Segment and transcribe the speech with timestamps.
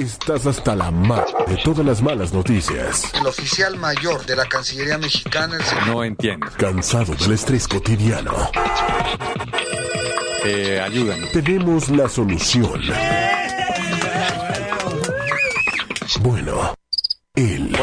[0.00, 3.12] Estás hasta la ma de todas las malas noticias.
[3.12, 5.86] El oficial mayor de la Cancillería mexicana, el señor...
[5.88, 6.46] No entiendo.
[6.56, 8.32] Cansado del estrés cotidiano.
[10.42, 11.26] Eh, ayúdame.
[11.26, 12.80] Tenemos la solución.
[16.22, 16.74] Bueno,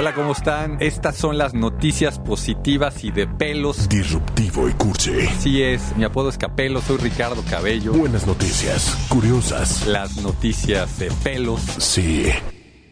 [0.08, 0.78] Hola, ¿cómo están?
[0.80, 3.90] Estas son las noticias positivas y de pelos.
[3.90, 5.28] disruptivo y cursi.
[5.28, 7.92] Así es, mi apodo es Capelo, soy Ricardo Cabello.
[7.92, 9.86] Buenas noticias, curiosas.
[9.86, 11.60] Las noticias de pelos.
[11.80, 12.28] Sí,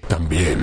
[0.09, 0.59] también.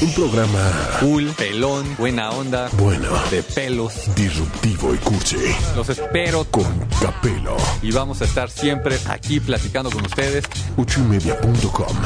[0.00, 3.92] Un programa Cool, pelón, buena onda, bueno, de pelos.
[4.14, 5.36] disruptivo y cursi.
[5.76, 7.58] Los espero Con Capelo.
[7.82, 10.46] y vamos a estar siempre aquí platicando con ustedes.
[10.78, 11.96] ochoymedia.com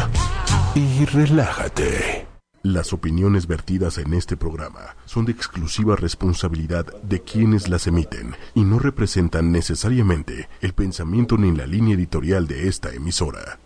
[0.74, 2.33] y relájate.
[2.64, 8.62] Las opiniones vertidas en este programa son de exclusiva responsabilidad de quienes las emiten y
[8.62, 13.58] no representan necesariamente el pensamiento ni la línea editorial de esta emisora.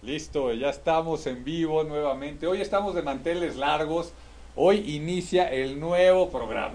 [0.00, 2.46] Listo, ya estamos en vivo nuevamente.
[2.46, 4.14] Hoy estamos de manteles largos.
[4.56, 6.72] Hoy inicia el nuevo programa.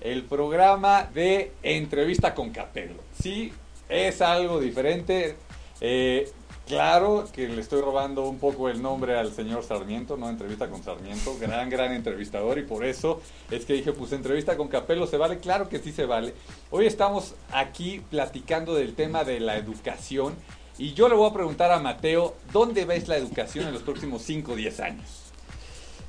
[0.00, 3.02] El programa de entrevista con Capelo.
[3.20, 3.52] Sí,
[3.88, 5.34] es algo diferente.
[5.80, 6.30] Eh,
[6.66, 10.82] claro que le estoy robando un poco el nombre al señor Sarmiento, no entrevista con
[10.82, 11.36] Sarmiento.
[11.40, 15.38] Gran, gran entrevistador y por eso es que dije, pues entrevista con Capelo se vale.
[15.38, 16.34] Claro que sí se vale.
[16.70, 20.34] Hoy estamos aquí platicando del tema de la educación.
[20.78, 24.20] Y yo le voy a preguntar a Mateo, ¿dónde ves la educación en los próximos
[24.22, 25.22] 5 o 10 años?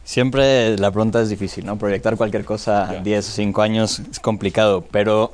[0.03, 1.77] Siempre la pregunta es difícil, ¿no?
[1.77, 2.99] Proyectar cualquier cosa Ya.
[2.99, 5.31] a 10 o 5 años es complicado, pero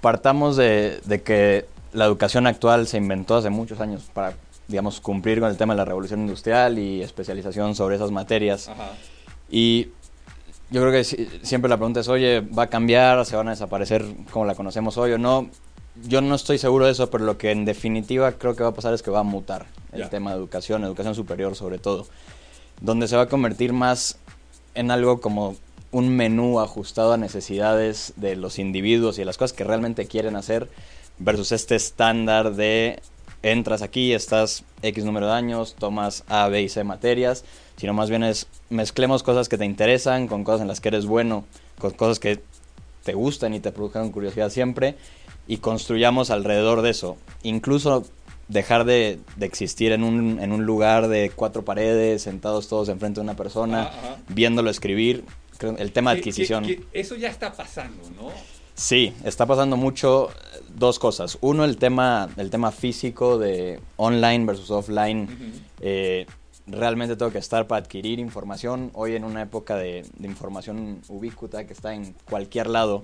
[0.00, 4.34] partamos de, de que la educación actual se inventó hace muchos años para,
[4.68, 8.68] digamos, cumplir con el tema de la revolución industrial y especialización sobre esas materias.
[8.68, 8.90] Ajá.
[9.50, 9.88] Y
[10.70, 13.24] yo creo que si- siempre la pregunta es, oye, ¿va a cambiar?
[13.24, 15.48] ¿Se van a desaparecer como la conocemos hoy o no?
[16.06, 18.74] Yo no estoy seguro de eso, pero lo que en definitiva creo que va a
[18.74, 22.08] pasar es que va a mutar el tema de educación, educación superior sobre todo,
[22.80, 24.18] donde se va a convertir más
[24.74, 25.54] en algo como
[25.92, 30.34] un menú ajustado a necesidades de los individuos y de las cosas que realmente quieren
[30.34, 30.68] hacer
[31.18, 33.00] versus este estándar de
[33.42, 37.44] entras aquí, estás X número de años, tomas A, B y C materias,
[37.76, 41.06] sino más bien es mezclemos cosas que te interesan con cosas en las que eres
[41.06, 41.44] bueno,
[41.78, 42.40] con cosas que
[43.04, 44.96] te gustan y te produzcan curiosidad siempre
[45.46, 47.18] y construyamos alrededor de eso.
[47.42, 48.04] Incluso
[48.48, 53.20] dejar de, de existir en un, en un lugar de cuatro paredes, sentados todos enfrente
[53.20, 53.90] de una persona,
[54.28, 55.24] viéndolo escribir.
[55.60, 56.64] El tema de que- adquisición.
[56.64, 58.30] que eso ya está pasando, ¿no?
[58.74, 61.38] Sí, está pasando mucho eh, dos cosas.
[61.40, 65.28] Uno, el tema, el tema físico de online versus offline.
[65.80, 66.26] Eh,
[66.66, 68.90] realmente tengo que estar para adquirir información.
[68.94, 73.02] Hoy en una época de, de información ubícuta que está en cualquier lado.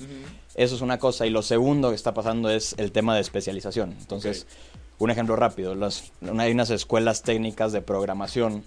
[0.57, 1.27] Eso es una cosa.
[1.27, 3.95] Y lo segundo que está pasando es el tema de especialización.
[4.01, 4.47] Entonces,
[4.99, 5.75] un ejemplo rápido.
[5.77, 8.65] Las, una- hay unas escuelas técnicas de programación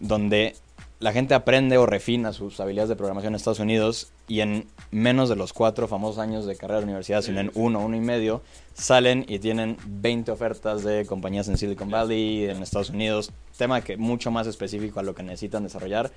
[0.00, 0.56] donde
[1.00, 5.28] la gente aprende o refina sus habilidades de programación en Estados Unidos y en menos
[5.28, 8.42] de los cuatro famosos años de carrera de universidad, sino en uno, uno y medio,
[8.74, 13.96] salen y tienen 20 ofertas de compañías en Silicon Valley, en Estados Unidos, tema que
[13.96, 16.10] mucho más específico a lo que necesitan desarrollar,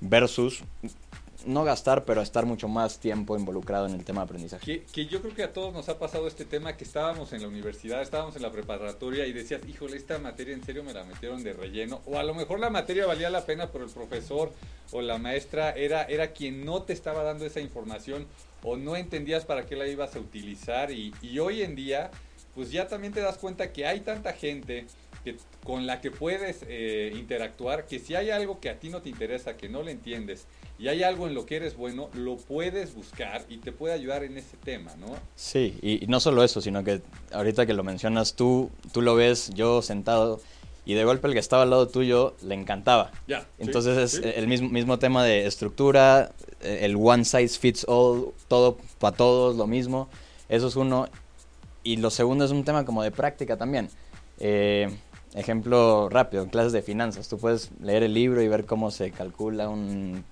[0.00, 0.62] versus
[1.46, 4.64] no gastar, pero estar mucho más tiempo involucrado en el tema de aprendizaje.
[4.64, 7.42] Que, que yo creo que a todos nos ha pasado este tema que estábamos en
[7.42, 11.04] la universidad, estábamos en la preparatoria y decías, híjole, esta materia en serio me la
[11.04, 12.00] metieron de relleno.
[12.06, 14.52] O a lo mejor la materia valía la pena, pero el profesor
[14.92, 18.26] o la maestra era, era quien no te estaba dando esa información
[18.62, 20.90] o no entendías para qué la ibas a utilizar.
[20.90, 22.10] Y, y hoy en día,
[22.54, 24.86] pues ya también te das cuenta que hay tanta gente
[25.32, 29.02] que, con la que puedes eh, interactuar, que si hay algo que a ti no
[29.02, 30.46] te interesa, que no le entiendes,
[30.78, 34.24] y hay algo en lo que eres bueno, lo puedes buscar y te puede ayudar
[34.24, 35.16] en ese tema, ¿no?
[35.34, 37.00] Sí, y, y no solo eso, sino que
[37.32, 40.40] ahorita que lo mencionas tú, tú lo ves yo sentado
[40.88, 43.10] y de golpe el que estaba al lado tuyo le encantaba.
[43.26, 43.46] Ya.
[43.58, 44.20] Entonces es sí.
[44.24, 49.54] el mismo, mismo tema de estructura, eh, el one size fits all, todo para todos,
[49.56, 50.08] lo mismo.
[50.48, 51.06] Eso es uno.
[51.82, 53.90] Y lo segundo es un tema como de práctica también.
[54.40, 54.88] Eh,
[55.34, 59.10] ejemplo rápido, en clases de finanzas, tú puedes leer el libro y ver cómo se
[59.10, 60.24] calcula un,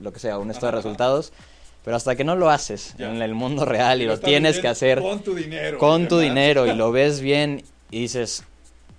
[0.00, 1.32] lo que sea, un estado de resultados,
[1.84, 3.10] pero hasta que no lo haces Ya.
[3.10, 5.78] en el mundo real y Lo tienes que hacer Con tu dinero.
[5.78, 8.44] con tu dinero y lo ves bien y dices,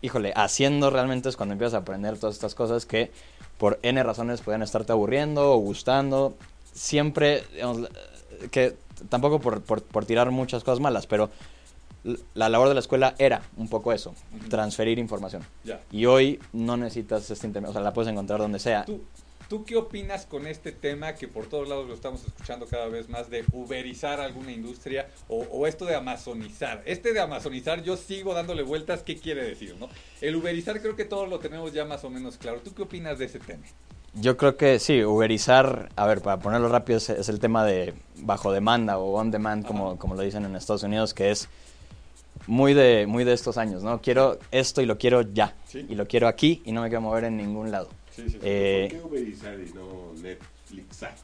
[0.02, 3.12] híjole, haciendo realmente es cuando empiezas a aprender todas estas cosas que
[3.58, 6.36] por N razones pueden estarte aburriendo o gustando.
[6.74, 7.88] Siempre, digamos,
[8.52, 8.76] que
[9.10, 11.30] tampoco por, por- por tirar muchas cosas malas, pero
[12.34, 14.14] la labor de la escuela era un poco eso,
[14.50, 15.44] transferir información.
[15.92, 18.86] Y hoy no necesitas este intermedio, o sea, la puedes encontrar donde sea.
[18.86, 19.02] Tú,
[19.50, 23.10] ¿Tú qué opinas con este tema que por todos lados lo estamos escuchando cada vez
[23.10, 26.82] más de uberizar alguna industria o, o, esto de amazonizar?
[26.86, 29.76] Este de amazonizar yo sigo dándole vueltas, ¿qué quiere decir?
[29.80, 29.88] ¿no?
[30.22, 32.60] El uberizar creo que todos lo tenemos ya más o menos claro.
[32.62, 33.64] ¿Tú qué opinas de ese tema?
[34.16, 37.94] Yo creo que sí, uberizar, a ver, para ponerlo rápido, es, es el tema de
[38.16, 41.50] bajo demanda o on demand, como, como lo dicen en Estados Unidos, que es
[42.48, 44.02] muy de, muy de estos años, ¿no?
[44.02, 45.86] Quiero esto y lo quiero ya, Sí.
[45.90, 47.90] y lo quiero aquí y no me quiero mover en ningún lado.
[48.16, 48.38] Sí, sí, sí.
[48.44, 51.16] Eh, ¿Por qué uberizar y no Netflixar?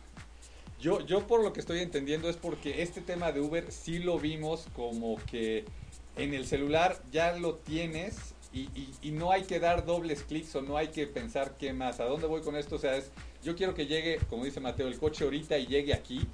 [0.79, 4.17] Yo, yo por lo que estoy entendiendo es porque este tema de Uber sí lo
[4.19, 5.63] vimos como que
[6.17, 8.17] en el celular ya lo tienes
[8.51, 11.71] y, y- y no hay que dar dobles clics o no hay que pensar qué
[11.71, 11.99] más.
[11.99, 12.75] ¿A dónde voy con esto?
[12.75, 13.11] O sea, es,
[13.43, 16.27] yo quiero que llegue, como dice Mateo, el coche ahorita y llegue aquí.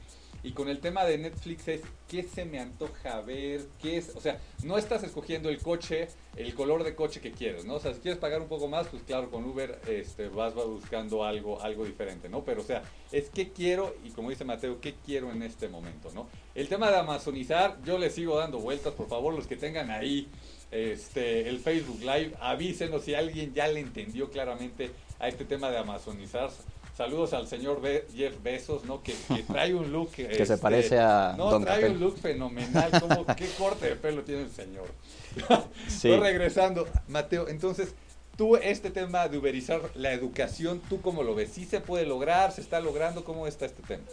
[0.43, 4.21] Y con el tema de Netflix es qué se me antoja ver, qué es, o
[4.21, 7.75] sea, no estás escogiendo el coche, el color de coche que quieres, ¿no?
[7.75, 10.67] O sea, si quieres pagar un poco más, pues claro, con Uber este, vas, vas
[10.67, 12.43] buscando algo, algo diferente, ¿no?
[12.43, 16.11] Pero o sea, es qué quiero y como dice Mateo, qué quiero en este momento,
[16.13, 16.27] ¿no?
[16.55, 20.29] El tema de amazonizar, yo le sigo dando vueltas, por favor, los que tengan ahí
[20.71, 25.77] este, el Facebook Live, avísenos si alguien ya le entendió claramente a este tema de
[25.77, 26.49] amazonizar.
[26.97, 29.03] Saludos al señor Be- Jeff Bezos, ¿no?
[29.03, 30.11] Que, que trae un look...
[30.13, 31.91] Que se parece a No, Don trae Capel.
[31.97, 32.89] un look fenomenal.
[32.99, 34.87] Como, ¿Qué corte de pelo tiene el señor?
[35.87, 36.09] Sí.
[36.09, 37.93] Pero regresando, Mateo, entonces,
[38.35, 41.51] tú este tema de uberizar la educación, ¿tú cómo lo ves?
[41.53, 42.51] ¿Sí se puede lograr?
[42.51, 43.23] ¿Se está logrando?
[43.23, 44.03] ¿Cómo está este tema?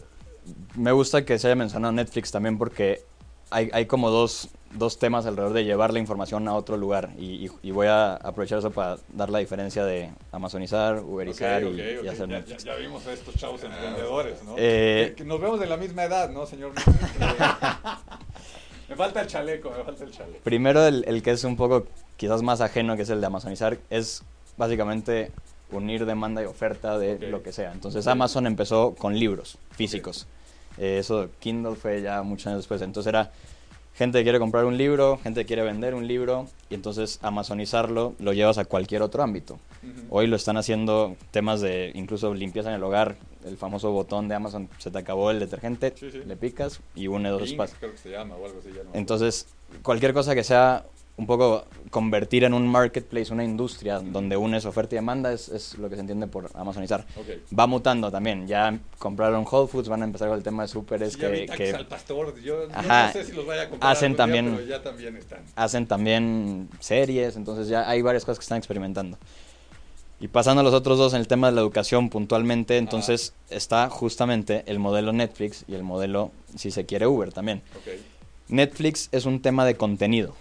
[0.75, 3.03] Me gusta que se haya mencionado Netflix también porque
[3.49, 7.47] hay, hay como dos, dos temas alrededor de llevar la información a otro lugar y,
[7.47, 11.75] y- y voy a aprovechar eso para dar la diferencia de amazonizar, uberizar y, ok,
[11.75, 12.07] y ok.
[12.13, 12.65] hacer Ya, Netflix.
[12.65, 14.55] ya- ya vimos a estos chavos emprendedores, ¿no?
[14.59, 16.73] Eh, Que- que nos vemos de la misma edad, ¿no, señor?
[18.89, 20.39] Me falta el chaleco, me falta el chaleco.
[20.45, 21.87] Primero el, el que es un poco
[22.17, 24.23] quizás más ajeno, que es el de amazonizar, es
[24.59, 25.33] básicamente
[25.73, 27.73] unir demanda y oferta de lo que sea.
[27.73, 28.07] Entonces.
[28.07, 30.27] Amazon empezó con libros físicos.
[30.77, 32.83] Eh, eso Kindle fue ya muchos años después.
[32.83, 33.33] Entonces era
[33.95, 38.59] gente quiere comprar un libro, gente quiere vender un libro y entonces amazonizarlo lo llevas
[38.59, 39.59] a cualquier otro ámbito.
[40.11, 44.35] Hoy lo están haciendo temas de incluso limpieza en el hogar, el famoso botón de
[44.35, 46.23] Amazon, se te acabó el detergente, Sí, sí.
[46.27, 47.79] le picas y une dos espacios.
[48.95, 49.47] Entonces,
[49.83, 50.85] cualquier cosa que sea
[51.17, 55.79] un poco convertir en un marketplace, una industria donde unes oferta y demanda es, es
[55.79, 57.07] lo que se entiende por amazonizar.
[57.57, 61.13] Va mutando también, ya compraron Whole Foods, van a empezar con el tema de súperes
[61.13, 62.35] Sí, que, que al pastor.
[62.41, 63.07] Yo, Ajá.
[63.07, 65.45] no sé si los vaya a comprar Hacen día, también- pero ya también están.
[65.55, 69.17] hacen también series, entonces ya hay varias cosas que están experimentando.
[70.19, 73.89] Y pasando a los otros dos en el tema de la educación puntualmente, entonces está
[73.89, 77.63] justamente el modelo Netflix y el modelo, si se quiere, Uber también.
[78.49, 80.35] Netflix es un tema de contenido.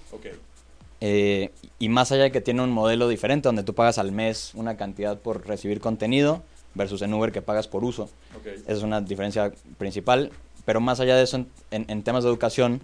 [1.06, 4.52] Eh, y más allá de que tiene un modelo diferente donde tú pagas al mes
[4.56, 6.44] una cantidad por recibir contenido
[6.76, 8.04] versus en Uber que pagas por uso.
[8.40, 8.48] Ok.
[8.48, 10.32] Esa es una diferencia principal.
[10.64, 12.80] Pero más allá de eso, en, en- en temas de educación,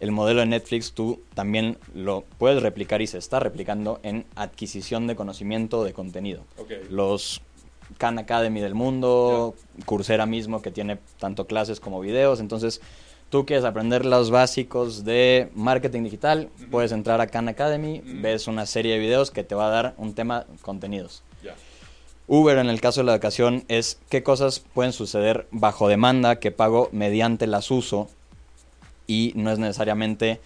[0.00, 5.06] el modelo de Netflix tú también lo puedes replicar y se está replicando en adquisición
[5.06, 6.42] de conocimiento de contenido.
[6.58, 6.72] Ok.
[6.90, 7.40] Los
[7.98, 9.54] Khan Academy del mundo,
[9.86, 12.40] Coursera mismo que tiene tanto clases como videos.
[12.40, 12.80] Entonces,
[13.34, 16.70] tú quieres aprender los básicos de marketing digital, Ujú.
[16.70, 18.22] puedes entrar a Khan Academy, Ujú.
[18.22, 21.24] ves una serie de videos que te va a dar un tema contenidos.
[21.42, 21.56] Ya.
[22.28, 26.52] Uber en el caso de la educación es qué cosas pueden suceder bajo demanda que
[26.52, 28.08] pago mediante las uso
[29.08, 30.38] y no es necesariamente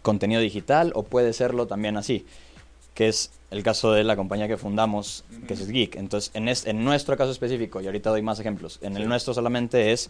[0.00, 2.24] contenido digital o puede serlo también así,
[2.94, 5.68] que es el caso de la compañía que fundamos, que es.
[5.68, 5.96] Geek.
[5.96, 9.02] Entonces, en, es- en nuestro caso específico, y ahorita doy más ejemplos, en Sí.
[9.02, 10.08] el nuestro solamente es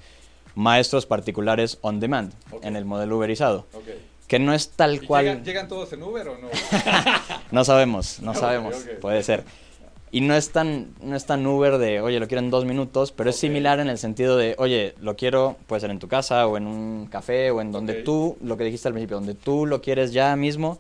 [0.59, 3.85] maestros particulares on demand, en el modelo uberizado, Ok.
[4.27, 5.25] que no es tal ¿Y cual...
[5.25, 6.49] llegan, llegan todos en Uber o no?
[7.53, 9.45] No sabemos, no sabemos, puede ser.
[10.11, 13.12] Y no es tan, no es tan Uber de, oye, lo quiero en dos minutos,
[13.12, 16.47] pero es similar en el sentido de, oye, lo quiero, puede ser en tu casa
[16.47, 19.65] o en un café o en donde tú, lo que dijiste al principio, donde tú
[19.67, 20.79] lo quieres ya mismo,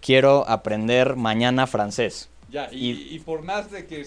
[0.00, 2.28] quiero aprender mañana francés.
[2.50, 4.00] Ya, y, Y- y por más de que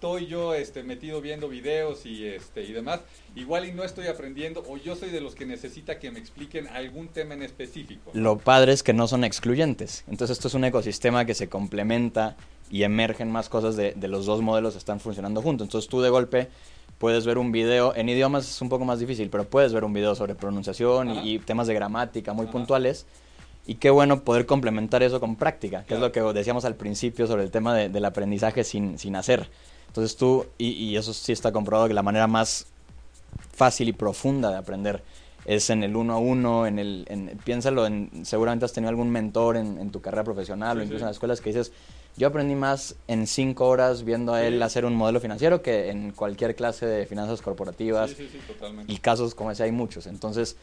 [0.00, 3.00] estoy yo este, metido viendo videos y, este, y demás,
[3.36, 6.68] igual y no estoy aprendiendo, o yo soy de los que necesita que me expliquen
[6.68, 8.10] algún tema en específico.
[8.14, 10.04] Lo padre es que no son excluyentes.
[10.08, 12.34] Entonces esto es un ecosistema que se complementa
[12.70, 15.66] y emergen más cosas de, de los dos modelos que están funcionando juntos.
[15.66, 16.48] Entonces tú de golpe
[16.96, 19.92] puedes ver un video, en idiomas es un poco más difícil, pero puedes ver un
[19.92, 22.52] video sobre pronunciación y, y temas de gramática muy Ajá.
[22.52, 23.06] puntuales.
[23.66, 26.06] Y qué bueno poder complementar eso con práctica, que Claro.
[26.06, 29.50] es lo que decíamos al principio sobre el tema de- del aprendizaje sin, sin hacer.
[29.90, 32.66] Entonces tú, y, y eso sí está comprobado que la manera más
[33.52, 35.02] fácil y profunda de aprender
[35.44, 39.10] es en el uno a uno, en el, en, piénsalo, en, seguramente has tenido algún
[39.10, 41.02] mentor en, en tu carrera profesional Sí, o incluso sí.
[41.02, 41.72] en las escuelas que dices,
[42.16, 44.62] yo aprendí más en cinco horas viendo a él Sí.
[44.62, 48.10] hacer un modelo financiero que en cualquier clase de finanzas corporativas.
[48.10, 48.92] Sí, sí, sí, totalmente.
[48.92, 50.06] Y casos como ese hay muchos.
[50.06, 50.56] Entonces,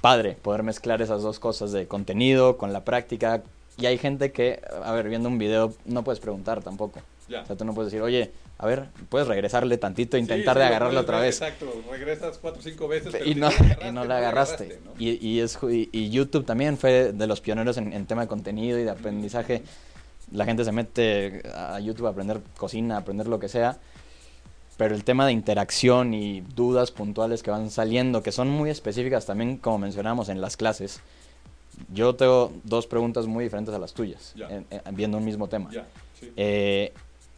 [0.00, 3.42] padre poder mezclar esas dos cosas de contenido con la práctica.
[3.78, 7.00] Y hay gente que, a ver, viendo un video no puedes preguntar tampoco.
[7.28, 7.42] Ya.
[7.42, 10.58] O sea, tú no puedes decir, oye, a ver, puedes regresarle tantito, Sí, intentar sí,
[10.60, 11.40] de lo agarrarlo puedes otra ver, vez.
[11.42, 13.08] Exacto, regresas cuatro o cinco veces.
[13.12, 14.80] pero Y no, la y no la agarraste.
[14.84, 14.92] ¿no?
[14.98, 18.28] Y, y es, y, y YouTube también fue de los pioneros en, en tema de
[18.28, 19.62] contenido y de aprendizaje.
[20.32, 23.78] La gente se mete a YouTube a aprender cocina, a aprender lo que sea.
[24.76, 29.24] Pero el tema de interacción y dudas puntuales que van saliendo, que son muy específicas
[29.26, 31.00] también, como mencionamos en las clases.
[31.92, 34.48] Yo tengo dos preguntas muy diferentes a las tuyas, Ya.
[34.48, 35.70] en- en- viendo un mismo tema.
[35.72, 35.86] Ya,
[36.20, 36.30] sí.
[36.36, 36.92] Eh,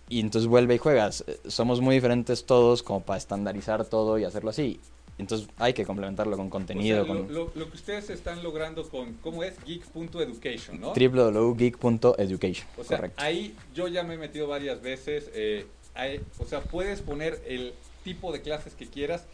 [0.08, 1.24] y entonces vuelve y juegas.
[1.26, 4.80] Eh, Somos muy diferentes todos como para estandarizar todo y hacerlo así.
[5.18, 8.42] Entonces hay que complementarlo con contenido, O sea, lo, con lo- lo que ustedes están
[8.44, 9.54] logrando con, ¿cómo es?
[9.64, 10.92] Geek.education, ¿no?
[10.94, 12.66] www.geek.education.
[12.76, 13.20] O sea, correcto.
[13.22, 15.30] ahí yo ya me he metido varias veces.
[15.34, 17.74] eh, hay- o sea, puedes poner el
[18.04, 19.24] tipo de clases que quieras.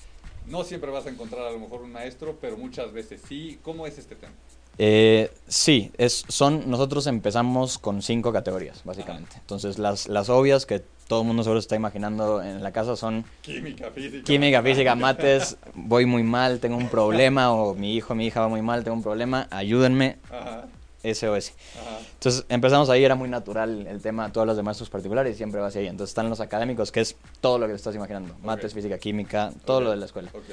[0.47, 3.59] No siempre vas a encontrar a lo mejor un maestro, pero muchas veces sí.
[3.63, 4.33] ¿Cómo es este tema?
[4.79, 9.37] Eh, sí, es, son, nosotros empezamos con cinco categorías, básicamente.
[9.39, 12.97] Entonces, las, las obvias que todo el mundo seguro se está imaginando en la casa
[12.97, 14.25] son Química, física.
[14.25, 18.49] química, física, mates, voy muy mal, tengo un problema, o mi hijo, mi hija va
[18.49, 20.65] muy mal, tengo un problema, ayúdenme, Ajá,
[21.05, 21.53] SOS.
[21.79, 21.99] ajá.
[22.15, 25.61] Entonces empezamos ahí, era muy natural el tema, tú hablas de maestros particulares y siempre
[25.61, 25.89] va hacia ahí.
[25.89, 29.53] Entonces están los académicos, que es todo lo que te estás imaginando, mates, física, química,
[29.67, 30.31] todo lo de la escuela.
[30.33, 30.45] Ok.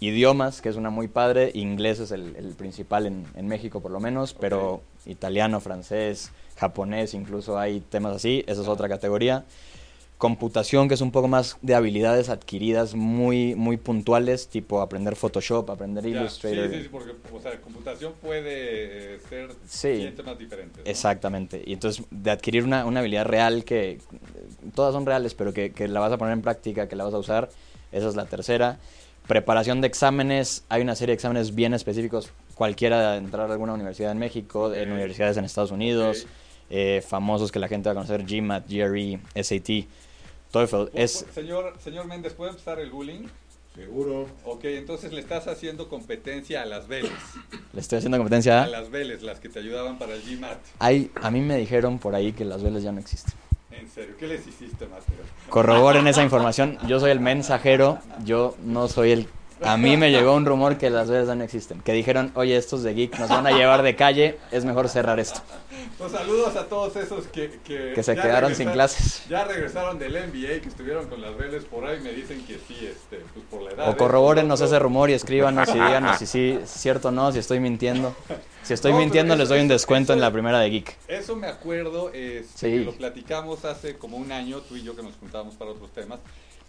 [0.00, 3.90] Idiomas, que es una muy padre, inglés es el, el principal en, en México por
[3.90, 9.44] lo menos, pero italiano, francés, japonés, incluso hay temas así, esa es otra categoría.
[10.18, 15.68] Computación, que es un poco más de habilidades adquiridas muy, muy puntuales, tipo aprender Photoshop,
[15.70, 16.68] aprender Ya, Illustrator.
[16.70, 19.96] Sí, sí, sí, porque o sea, computación puede eh, ser Sí.
[19.96, 20.84] 100 temas diferentes.
[20.84, 20.90] ¿no?
[20.90, 21.62] Exactamente.
[21.66, 23.98] Y entonces, de adquirir una, una habilidad real que
[24.74, 27.14] todas son reales, pero que, que la vas a poner en práctica, que la vas
[27.14, 27.50] a usar,
[27.90, 28.78] esa es la tercera.
[29.26, 33.72] Preparación de exámenes, hay una serie de exámenes bien específicos, cualquiera de entrar a alguna
[33.72, 36.26] universidad en México, en universidades en Estados Unidos,
[36.68, 39.86] eh, famosos que la gente va a conocer, GMAT, GRE, SAT,
[40.50, 40.90] TOEFL.
[40.92, 43.26] Es, Señor, señor Méndez, ¿puede empezar el bullying?
[43.74, 44.28] Seguro.
[44.44, 47.10] Ok, entonces le estás haciendo competencia a las Vélez.
[47.72, 48.62] le estoy haciendo competencia.
[48.62, 50.58] A las Vélez, las que te ayudaban para el GMAT.
[50.78, 53.34] Hay, a mí me dijeron por ahí que las velas ya no existen.
[53.78, 55.24] En serio, ¿qué les hiciste, Mateo?
[55.48, 56.78] corroboren esa información.
[56.86, 59.28] Yo soy el mensajero, yo no soy el...
[59.66, 61.80] A mí me llegó un rumor que las velas no existen.
[61.80, 65.18] Que dijeron, oye, estos de Geek nos van a llevar de calle, es mejor cerrar
[65.20, 65.40] esto.
[65.98, 67.58] Pues saludos a todos esos que...
[67.64, 69.22] Que, Que se quedaron sin clases.
[69.28, 72.76] Ya regresaron del NBA, que estuvieron con las Vélez por ahí, me dicen que sí,
[72.86, 73.88] este, pues por la edad.
[73.88, 74.64] O corrobórennos ¿eh?
[74.64, 78.14] ese rumor y escríbanos y díganos si sí, es cierto o no, si estoy mintiendo.
[78.62, 80.70] Si estoy No, mintiendo, eso- les doy un eso- descuento en eso- la primera de
[80.70, 80.96] Geek.
[81.08, 82.70] Eso me acuerdo, este, Sí.
[82.78, 85.92] que lo platicamos hace como un año, tú y yo que nos juntábamos para otros
[85.92, 86.18] temas,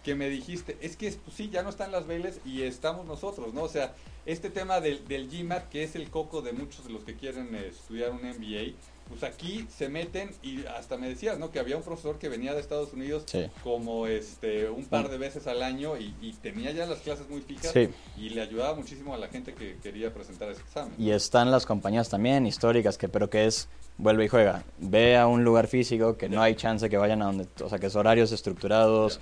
[0.05, 3.53] que me dijiste, es que pues, sí, ya no están las Vélez y estamos nosotros,
[3.55, 3.63] ¿no?
[3.63, 3.93] O sea,
[4.27, 7.53] este tema del, del GMAT, que es el coco de muchos de los que quieren
[7.55, 8.73] eh, estudiar un MBA,
[9.09, 11.51] pues aquí se meten y hasta me decías, ¿no?
[11.51, 13.45] Que había un profesor que venía de Estados Unidos Sí.
[13.63, 17.41] como este un par de veces al año y, y tenía ya las clases muy
[17.41, 17.89] fijas Sí.
[18.17, 20.93] y le ayudaba muchísimo a la gente que quería presentar ese examen.
[20.97, 23.67] Y están las compañías también históricas, que pero que es,
[23.99, 24.63] vuelve y juega.
[24.79, 27.77] Ve a un lugar físico que no hay chance que vayan a donde, o sea,
[27.77, 29.19] que es horarios estructurados,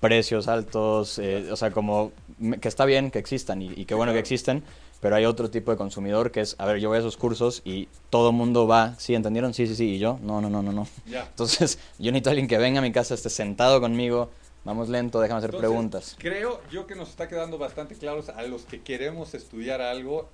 [0.00, 2.12] precios altos, eh, o sea, como
[2.60, 4.62] que está bien que existan y, y qué bueno que existen,
[5.00, 7.62] pero hay otro tipo de consumidor que es, a ver, yo voy a esos cursos
[7.64, 9.54] y todo mundo va, ¿sí entendieron?
[9.54, 10.88] Sí, sí, sí, y yo, no, no, no, no, no.
[11.06, 14.30] Entonces, yo necesito a alguien que venga a mi casa, esté sentado conmigo,
[14.64, 16.16] vamos lento, déjame hacer Entonces, preguntas.
[16.18, 20.28] Creo yo que nos está quedando bastante claros a los que queremos estudiar algo,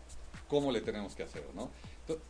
[0.52, 1.70] cómo le tenemos que hacer, ¿no?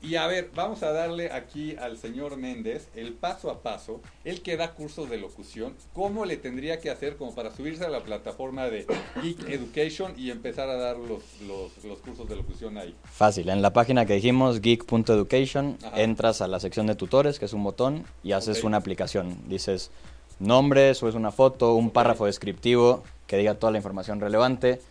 [0.01, 4.41] Y a ver, vamos a darle aquí al señor Méndez el paso a paso, el
[4.43, 8.05] que da cursos de locución, cómo le tendría que hacer como para subirse a la
[8.05, 8.87] plataforma de
[9.21, 12.95] Geek Education y empezar a dar los, los, los cursos de locución ahí.
[13.13, 17.53] Fácil, en la página que dijimos, geek.education, entras a la sección de tutores, que es
[17.53, 18.65] un botón, y haces Ok.
[18.67, 19.37] una aplicación.
[19.49, 19.91] Dices
[20.39, 21.93] nombre, subes una foto, un Ok.
[21.93, 23.03] párrafo descriptivo
[23.33, 24.83] que diga toda la información relevante,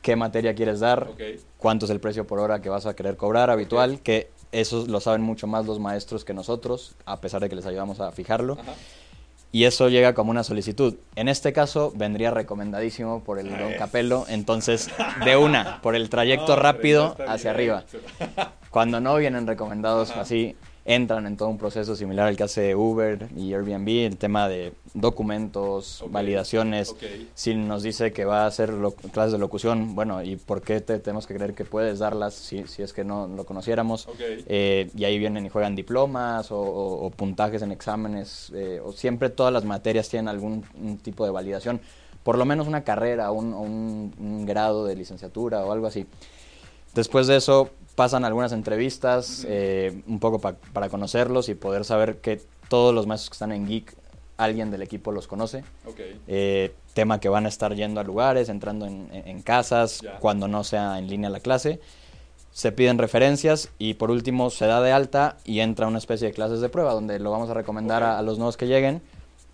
[0.00, 1.08] qué materia quieres dar,
[1.58, 5.00] cuánto es el precio por hora que vas a querer cobrar habitual, que eso lo
[5.00, 8.58] saben mucho más los maestros que nosotros, a pesar de que les ayudamos a fijarlo.
[8.60, 8.74] Ajá.
[9.50, 10.94] Y eso llega como una solicitud.
[11.16, 13.78] En este caso, vendría recomendadísimo por el Don Eso.
[13.80, 14.88] Capello, entonces,
[15.24, 17.84] de una, por el trayecto rápido hacia bien arriba.
[18.70, 20.20] Cuando no vienen recomendados Ajá.
[20.20, 24.48] así, entran en todo un proceso similar al que hace Uber y Airbnb, el tema
[24.48, 26.90] de documentos, validaciones.
[26.90, 27.02] ok.
[27.34, 28.72] Si nos dice que va a hacer
[29.12, 32.66] clases de locución, bueno, ¿y por qué te tenemos que creer que puedes darlas si,
[32.66, 34.08] si es que no lo conociéramos?
[34.08, 34.16] Ok.
[34.46, 38.92] Eh, y ahí vienen y juegan diplomas o, o- o puntajes en exámenes, eh, o
[38.92, 41.80] siempre todas las materias tienen algún un tipo de validación,
[42.22, 46.06] por lo menos una carrera, un, un grado de licenciatura o algo así.
[46.94, 52.18] Después de eso pasan algunas entrevistas, eh, un poco pa- para conocerlos y poder saber
[52.18, 53.94] que todos los maestros que están en Geek,
[54.36, 55.64] alguien del equipo los conoce.
[55.86, 56.00] Ok.
[56.28, 60.48] Eh, tema que van a estar yendo a lugares, entrando en, en- en casas, cuando
[60.48, 61.80] no sea en línea la clase.
[62.52, 66.34] Se piden referencias y por último se da de alta y entra una especie de
[66.34, 69.02] clases de prueba donde lo vamos a recomendar a los nuevos que lleguen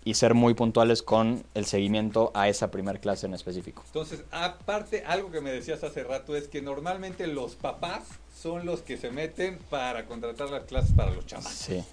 [0.03, 3.83] y ser muy puntuales con el seguimiento a esa primer clase en específico.
[3.87, 8.03] Entonces, aparte, algo que me decías hace rato es que normalmente los papás
[8.41, 11.51] son los que se meten para contratar las clases para los chamacos.
[11.53, 11.83] Sí.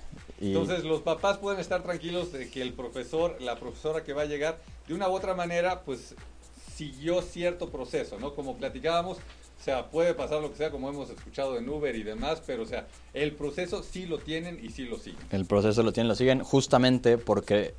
[0.41, 4.23] Y Entonces, los papás pueden estar tranquilos de que el profesor, la profesora que va
[4.23, 6.15] a llegar, de una u otra manera, pues
[6.77, 8.35] siguió cierto proceso, ¿no?
[8.35, 12.03] Como platicábamos, o sea, puede pasar lo que sea, como hemos escuchado en Uber y
[12.03, 15.21] demás, pero, o sea, el proceso sí lo tienen y sí lo siguen.
[15.31, 17.75] el proceso lo tienen, lo siguen justamente porque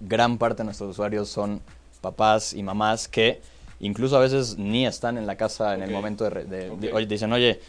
[0.00, 1.60] gran parte de nuestros usuarios son
[2.00, 3.40] papás y mamás que
[3.80, 7.32] incluso a veces ni están en la casa en el momento de, de- de- dicen,
[7.32, 7.60] oye,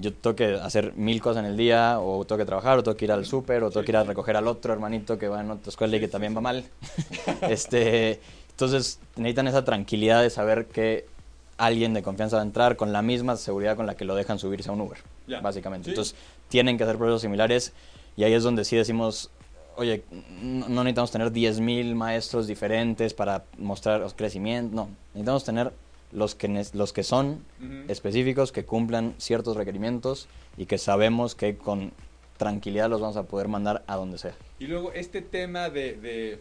[0.00, 2.96] yo tengo que hacer mil cosas en el día, o tengo que trabajar, o tengo
[2.96, 5.40] que ir al súper, o tengo que ir a recoger al otro hermanito que va
[5.40, 6.64] en otra escuela y que también va mal.
[7.42, 11.06] este, entonces necesitan esa tranquilidad de saber que
[11.58, 14.38] alguien de confianza va a entrar con la misma seguridad con la que lo dejan
[14.38, 14.98] subirse a un Uber,
[15.42, 15.86] básicamente.
[15.86, 15.90] Sí.
[15.90, 16.14] Entonces
[16.48, 17.72] tienen que hacer procesos similares
[18.16, 19.30] y ahí es donde sí decimos,
[19.76, 20.04] oye,
[20.42, 25.72] no no necesitamos tener 10.000 maestros diferentes para mostrar los crecimientos, no, necesitamos tener
[26.12, 27.44] los que, los que son
[27.88, 31.92] específicos, que cumplan ciertos requerimientos y que sabemos que con
[32.36, 34.34] tranquilidad los vamos a poder mandar a donde sea.
[34.58, 36.40] Y luego este tema de, de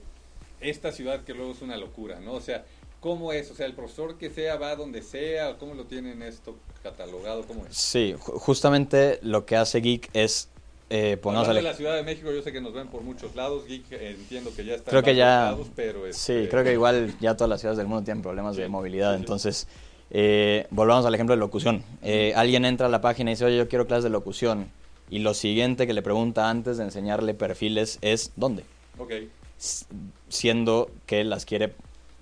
[0.62, 2.34] esta ciudad que luego es una locura, ¿no?
[2.34, 2.65] O sea,
[3.00, 3.50] ¿cómo es?
[3.51, 7.43] O sea, el profesor que sea va donde sea, ¿cómo lo tienen esto catalogado?
[7.48, 7.75] ¿Cómo es?
[7.77, 10.50] Sí, ju- justamente lo que hace Geek es,
[10.89, 13.01] eh, pongamos Hablando al de la Ciudad de México, yo sé que nos ven por
[13.01, 16.50] muchos lados, Geek, eh, entiendo que ya está Creo que ya- lados, pero Sí, este,
[16.50, 19.18] creo que igual ya todas las ciudades del mundo tienen problemas de Sí, movilidad, sí,
[19.18, 19.22] sí.
[19.22, 19.68] entonces
[20.12, 21.84] eh, volvamos al ejemplo de locución.
[22.04, 24.68] Eh, alguien entra a la página y dice, oye, yo quiero clases de locución,
[25.10, 28.63] y lo siguiente que le pregunta antes de enseñarle perfiles es, ¿dónde?
[29.00, 29.12] Ok,
[29.60, 29.86] S-
[30.30, 31.74] Siendo que las quiere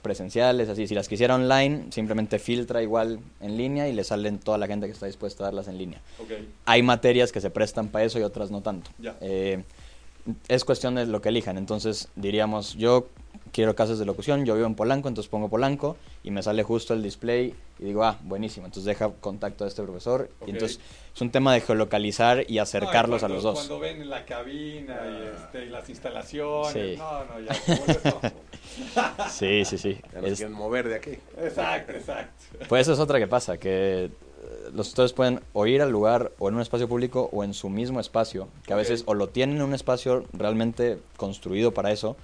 [0.03, 4.59] presenciales, así, si las quisiera online, simplemente filtra igual en línea y le salen toda
[4.59, 6.01] la gente que está dispuesta a darlas en línea.
[6.65, 8.91] Hay materias que se prestan para eso y otras no tanto.
[9.21, 9.63] Eh,
[10.47, 11.57] es cuestión de lo que elijan.
[11.57, 13.07] Entonces diríamos, yo
[13.53, 16.93] quiero clases de locución, yo vivo en Polanco, entonces pongo Polanco y me sale justo
[16.93, 20.29] el display y digo, ah, buenísimo, entonces deja contacto a este profesor.
[20.45, 20.79] Y entonces
[21.15, 23.53] es un tema de geolocalizar y acercarlos No, y a los dos.
[23.59, 26.95] Cuando ven la cabina y, este, y las instalaciones, Sí.
[26.97, 28.21] no, no, ya, se vuelve todo.
[29.29, 29.97] Sí, sí, sí.
[30.13, 31.11] Ya Es- quieren mover de aquí.
[31.37, 32.33] Exacto, exacto.
[32.67, 34.09] pues eso es otra que pasa, que eh,
[34.73, 37.69] los tutores pueden o ir al lugar o en un espacio público o en su
[37.69, 42.17] mismo espacio, que a veces o lo tienen en un espacio realmente construido para eso,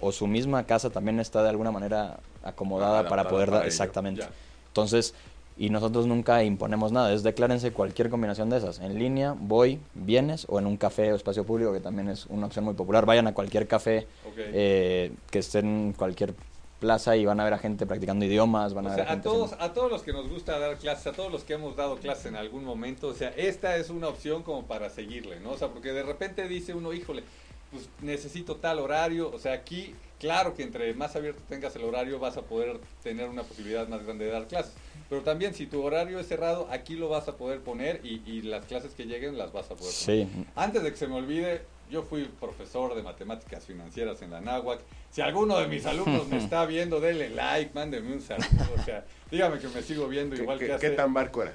[0.00, 4.22] o su misma casa también está de alguna manera acomodada para poder dar exactamente.
[4.68, 5.14] Entonces,
[5.58, 10.46] y nosotros nunca imponemos nada, es declárense cualquier combinación de esas, en línea, voy, vienes,
[10.48, 13.26] o en un café o espacio público, que también es una opción muy popular, vayan
[13.26, 14.06] a cualquier café
[14.38, 16.34] eh, que esté en cualquier
[16.78, 19.14] plaza y van a ver a gente practicando idiomas, van a O ver sea, a
[19.16, 21.52] gente todos, haciendo- a todos los que nos gusta dar clases, a todos los que
[21.52, 25.40] hemos dado clases en algún momento, o sea, esta es una opción como para seguirle,
[25.40, 25.50] ¿no?
[25.50, 27.22] O sea, porque de repente dice uno, híjole,
[27.70, 32.18] pues necesito tal horario, o sea, aquí, claro que entre más abierto tengas el horario
[32.18, 34.72] vas a poder tener una posibilidad más grande de dar clases,
[35.08, 38.42] pero también si tu horario es cerrado, aquí lo vas a poder poner y, y
[38.42, 40.26] las clases que lleguen las vas a poder poner.
[40.26, 44.40] Sí, Antes de que se me olvide, yo fui profesor de matemáticas financieras en la
[44.40, 44.80] náhuac.
[45.10, 48.46] Si alguno de mis alumnos me está viendo, denle like, mándeme un saludo.
[48.78, 50.90] O sea, dígame que me sigo viendo ¿Qué, igual qué- que hace.
[50.90, 51.54] qué tan barco era?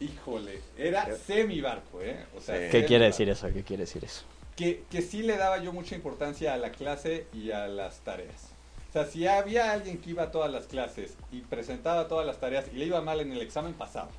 [0.00, 2.24] Híjole, era semi barco, ¿eh?
[2.36, 2.62] O sea, Sí.
[2.70, 3.48] ¿qué quiere decir eso?
[3.52, 4.22] ¿Qué quiere decir eso?
[4.60, 8.50] Que, que sí le daba yo mucha importancia a la clase y a las tareas.
[8.90, 12.40] O sea, si había alguien que iba a todas las clases y presentaba todas las
[12.40, 14.10] tareas y le iba mal en el examen, pasaba.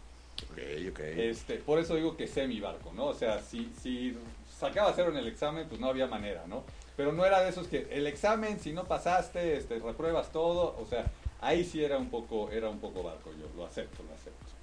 [0.51, 0.57] Ok,
[0.89, 0.99] ok.
[0.99, 3.05] Este, por eso digo que semi barco, ¿no?
[3.05, 4.17] O sea, si, si
[4.59, 6.63] sacaba cero en el examen, pues no había manera, ¿no?
[6.97, 10.87] Pero no era de esos que el examen, si no pasaste, este, repruebas todo, o
[10.89, 11.05] sea,
[11.39, 14.60] ahí sí era un poco, era un poco barco, yo lo acepto, lo acepto.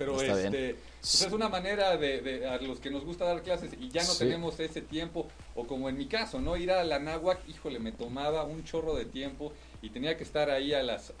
[0.00, 0.46] Pero Está bien.
[0.54, 3.90] este, pues es una manera de, de- a los que nos gusta dar clases y
[3.90, 4.20] ya no Sí.
[4.20, 6.56] tenemos ese tiempo, o como en mi caso, ¿no?
[6.56, 10.48] Ir a la náhuac, híjole, me tomaba un chorro de tiempo y tenía que estar
[10.48, 11.12] ahí a las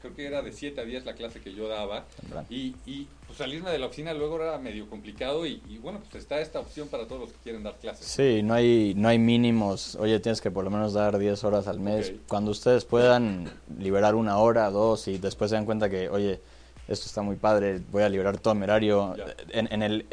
[0.00, 2.04] creo que era de 7 a 10 la clase que yo daba.
[2.48, 6.22] Y, y pues, salirme de la oficina luego era medio complicado y, y, bueno, pues
[6.22, 8.06] está esta opción para todos los que quieren dar clases.
[8.06, 9.94] Sí, no hay, no hay mínimos.
[9.96, 12.12] Oye, tienes que por lo menos dar 10 horas al mes.
[12.28, 16.40] Cuando ustedes puedan liberar una hora, dos, y después se dan cuenta que, oye,
[16.88, 19.14] esto está muy padre, voy a liberar todo mi horario.
[19.50, 20.06] En, en el,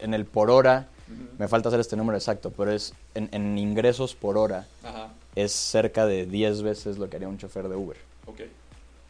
[0.00, 0.88] en el por hora,
[1.38, 5.52] me falta hacer este número exacto, pero es en, en ingresos por hora, Ajá, es
[5.52, 7.96] cerca de 10 veces lo que haría un chofer de Uber.
[8.26, 8.40] ok.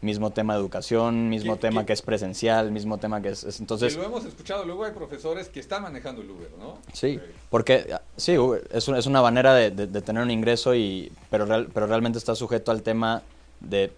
[0.01, 3.43] Mismo tema de educación, mismo ¿Qué- tema qué- que es presencial, mismo tema que es...
[3.43, 6.77] es- entonces, que lo hemos escuchado, luego hay profesores que están manejando el Uber, ¿no?
[6.93, 10.31] Sí, porque ah, sí, Uber es, un- es una manera de, de- de tener un
[10.31, 13.23] ingreso, y, pero, real- pero realmente está sujeto al tema
[13.61, 13.93] de,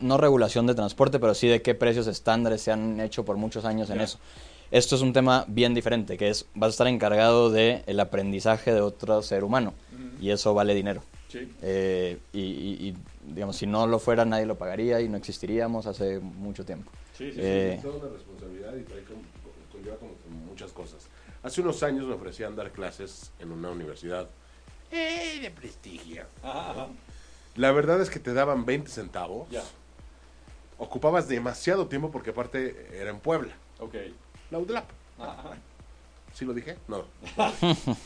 [0.00, 3.64] no regulación de transporte, pero sí de qué precios estándares se han hecho por muchos
[3.64, 4.18] años en eso.
[4.70, 8.72] Esto es un tema bien diferente, que es, vas a estar encargado del el aprendizaje
[8.74, 9.74] de otro ser humano,
[10.20, 11.02] y eso vale dinero.
[11.28, 11.52] Sí.
[11.62, 12.96] Eh, y, y- y,
[13.34, 16.90] digamos, si no lo fuera, nadie lo pagaría y no existiríamos hace mucho tiempo.
[17.16, 17.40] Sí, sí, sí.
[17.42, 19.22] Eh, Es toda una responsabilidad y trae como-
[19.72, 20.12] conlleva como
[20.48, 21.06] muchas cosas.
[21.42, 24.28] Hace unos años me ofrecían dar clases en una universidad
[24.90, 26.22] eh, de prestigio.
[26.42, 26.86] Ajá, ajá.
[27.56, 29.48] La verdad es que te daban 20 centavos.
[29.50, 29.62] Ya,
[30.78, 33.54] Ocupabas demasiado tiempo porque aparte era en Puebla.
[33.78, 33.94] ok.
[34.50, 34.84] La UDLAP.
[35.18, 35.56] Ajá.
[36.34, 36.76] ¿Sí lo dije?
[36.88, 37.04] No.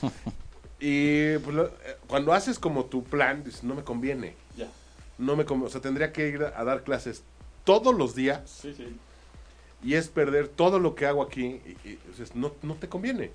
[0.80, 4.34] y pues, lo- eh, cuando haces como tu plan, dices, no me conviene.
[4.56, 4.68] Ya,
[5.18, 5.68] No me conviene.
[5.68, 7.22] O sea, tendría que ir a dar clases
[7.64, 8.96] todos los días sí, sí.
[9.82, 13.30] y es perder todo lo que hago aquí y, y, dices, no, no te conviene.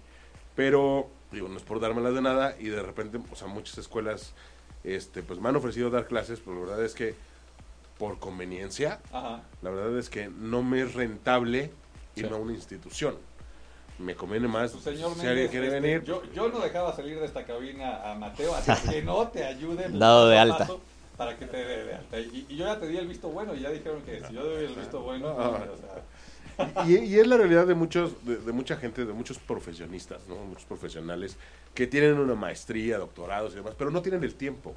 [0.56, 4.34] Pero, digo, no es por dármelas de nada y de repente, o sea, muchas escuelas
[4.84, 7.16] este, pues me han ofrecido dar clases, pero la verdad es que
[8.04, 9.44] por conveniencia, Ajá.
[9.62, 11.72] la verdad es que no me es rentable
[12.18, 12.36] irme Sí.
[12.36, 13.16] a una institución.
[13.98, 16.04] Me conviene más Pues, señor si alguien quiere este, venir.
[16.04, 19.88] yo, yo no dejaba salir de esta cabina a Mateo, así que no te ayude.
[19.90, 20.68] Dado de alta.
[21.16, 22.20] Para que te dé de alta.
[22.20, 24.44] Y, y yo ya te di el visto bueno y ya dijeron que si yo
[24.44, 25.64] doy el visto bueno, Ah.
[25.72, 29.40] o sea, Y, y es la realidad de muchos, de, de mucha gente, de muchos
[29.40, 30.36] profesionistas, ¿no?
[30.36, 31.38] Muchos profesionales
[31.74, 34.76] que tienen una maestría, doctorados y demás, pero no tienen el tiempo.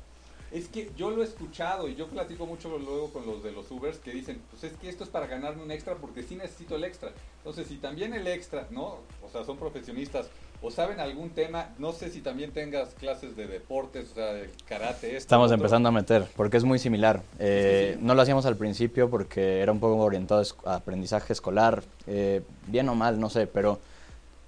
[0.53, 3.71] Es que yo lo he escuchado y yo platico mucho luego con los de los
[3.71, 6.77] Ubers que dicen, pues es que esto es para ganarme un extra porque sí necesito
[6.77, 7.11] el extra.
[7.39, 8.99] Entonces, si también el extra, ¿no?
[9.25, 10.29] O sea, son profesionistas
[10.63, 14.51] o saben algún tema, no sé si también tengas clases de deportes, o sea, de
[14.67, 15.09] karate.
[15.09, 15.57] esto, Estamos otro.
[15.57, 17.23] empezando a meter, porque es muy similar.
[17.39, 18.05] Eh, Sí, sí.
[18.07, 22.89] No lo hacíamos al principio porque era un poco orientado a aprendizaje escolar, eh, bien
[22.89, 23.81] o mal, no sé, pero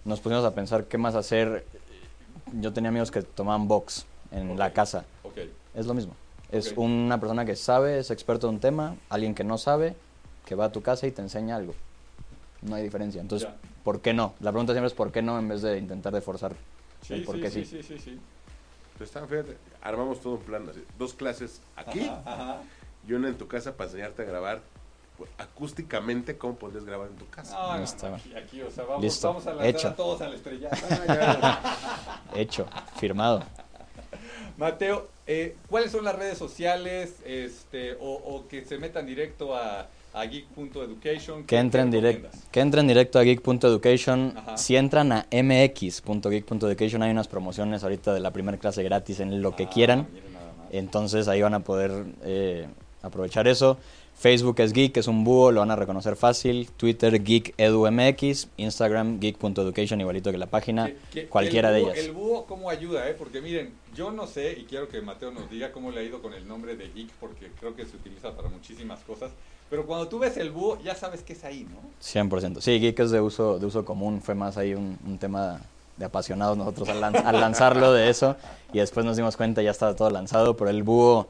[0.05, 1.67] nos pusimos a pensar qué más hacer.
[2.55, 5.05] Yo tenía amigos que tomaban box en la casa,
[5.79, 6.15] es lo mismo.
[6.51, 9.95] Es una persona que sabe, es experto en un tema, alguien que no sabe,
[10.47, 11.75] que va a tu casa y te enseña algo.
[12.63, 13.21] No hay diferencia.
[13.21, 13.57] Entonces, Ya.
[13.85, 14.35] ¿por qué no?
[14.41, 15.39] La pregunta siempre es ¿por qué no?
[15.39, 16.55] en vez de intentar de forzar
[17.03, 17.83] sí, el por sí, qué sí, sí.
[17.83, 18.11] sí, sí.
[18.93, 22.57] Entonces, está, fíjate, armamos todo un plan, así, dos clases aquí Ajá, ajá.
[23.07, 24.61] y una en tu casa para enseñarte a grabar
[25.19, 27.55] pues, acústicamente cómo podrías grabar en tu casa.
[27.57, 28.37] No, no, Está no, bien.
[28.39, 29.89] aquí, aquí, o sea, vamos, Listo, vamos a lanzar hecho.
[29.89, 30.35] a todos al.
[32.35, 33.43] Hecho, firmado.
[34.57, 39.87] Mateo, eh, ¿cuáles son las redes sociales este, o, o que se metan directo a,
[40.15, 41.45] a geek.education?
[41.45, 42.49] Que entren, ¿Qué direct, recomiendas?
[42.51, 44.35] que entren directo a geek.education.
[44.37, 44.57] Ajá.
[44.57, 49.55] Si entran a mx.geek.education hay unas promociones ahorita de la primera clase gratis en lo
[49.55, 50.09] que Ah, quieran.
[50.73, 52.67] Entonces ahí van a poder eh,
[53.03, 53.79] aprovechar eso.
[54.19, 56.69] Facebook es Geek, es un búho, lo van a reconocer fácil.
[56.77, 61.99] Twitter GeekEduMX, Instagram Geek.education, igualito que la página, Que- que- cualquiera de ellas.
[61.99, 63.09] El búho, ¿cómo ayuda?
[63.09, 63.15] Eh?
[63.17, 66.21] Porque miren, yo no sé, y quiero que Mateo nos diga cómo le ha ido
[66.21, 69.31] con el nombre de Geek, porque creo que se utiliza para muchísimas cosas.
[69.71, 71.79] Pero cuando tú ves el búho, ya sabes que es ahí, ¿no?
[72.01, 72.61] 100%.
[72.61, 75.61] Sí, Geek es de uso, de uso común, fue más ahí un, un tema
[75.97, 78.37] de apasionados nosotros al, lan- al lanzarlo de eso
[78.73, 81.27] y después nos dimos cuenta ya estaba todo lanzado, pero el búho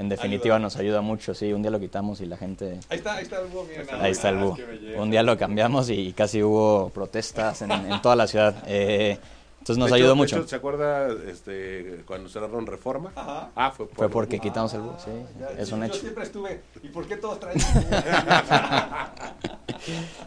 [0.00, 0.64] en definitiva Ayuda.
[0.64, 2.80] nos ayuda mucho, sí, un día lo quitamos y la gente...
[2.88, 3.86] Ahí está, ahí está el búho, miren.
[4.00, 4.56] Ahí está el búho.
[4.96, 8.64] Un día lo cambiamos y casi hubo protestas en, en toda la ciudad.
[8.66, 9.18] Eh,
[9.58, 10.36] entonces nos De ayudó hecho- de mucho.
[10.38, 13.12] hecho, ¿Se acuerda este, cuando cerraron Reforma?
[13.14, 13.50] Ajá.
[13.54, 16.00] Ah, fue, por Fue porque quitamos el búho, sí, ya, es sí, un Yo hecho.
[16.00, 16.60] siempre estuve.
[16.82, 17.58] ¿Y por qué todos traen?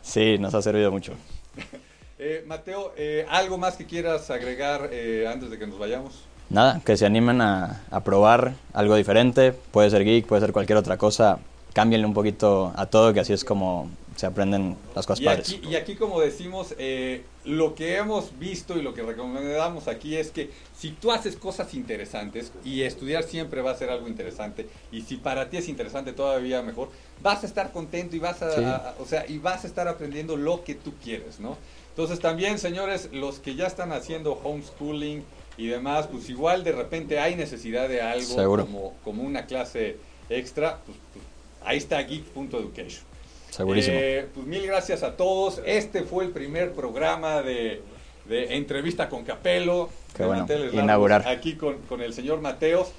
[0.02, 1.14] Sí, nos ha servido mucho.
[2.20, 6.26] eh, Mateo, eh, ¿algo más que quieras agregar eh, antes de que nos vayamos?
[6.54, 9.54] Nada, que se animen a, a probar algo diferente.
[9.54, 11.40] Puede ser geek, puede ser cualquier otra cosa.
[11.74, 15.50] Cámbienle un poquito a todo, que así es como se aprenden las cosas Y padres.
[15.50, 20.16] aquí, y aquí, como decimos, eh, lo que hemos visto y lo que recomendamos aquí
[20.16, 24.70] es que si tú haces cosas interesantes, y estudiar siempre va a ser algo interesante,
[24.92, 26.90] y si para ti es interesante todavía mejor,
[27.24, 28.64] vas a estar contento y vas a, Sí.
[28.64, 31.58] a- a- o sea, y vas a estar aprendiendo lo que tú quieres, ¿no?
[31.90, 35.24] Entonces también, señores, los que ya están haciendo homeschooling
[35.58, 38.66] y demás, pues igual de repente hay necesidad de algo Seguro.
[38.66, 39.98] como, como una clase
[40.30, 41.26] extra, pues, pues,
[41.64, 43.04] ahí está geek.education.
[43.50, 43.96] Segurísimo.
[44.00, 45.62] Eh, pues mil gracias a todos.
[45.66, 47.84] Este fue el primer programa de,
[48.26, 49.90] de entrevista con Capelo.
[50.16, 51.28] Qué bueno, inaugurar.
[51.28, 52.92] Aquí con, con el señor Mateos.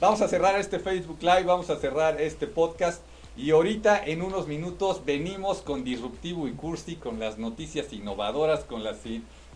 [0.00, 3.02] Vamos a cerrar este Facebook Live, vamos a cerrar este podcast.
[3.36, 8.82] Y ahorita en unos minutos venimos con Disruptivo y Cursi, con las noticias innovadoras, con
[8.82, 8.98] las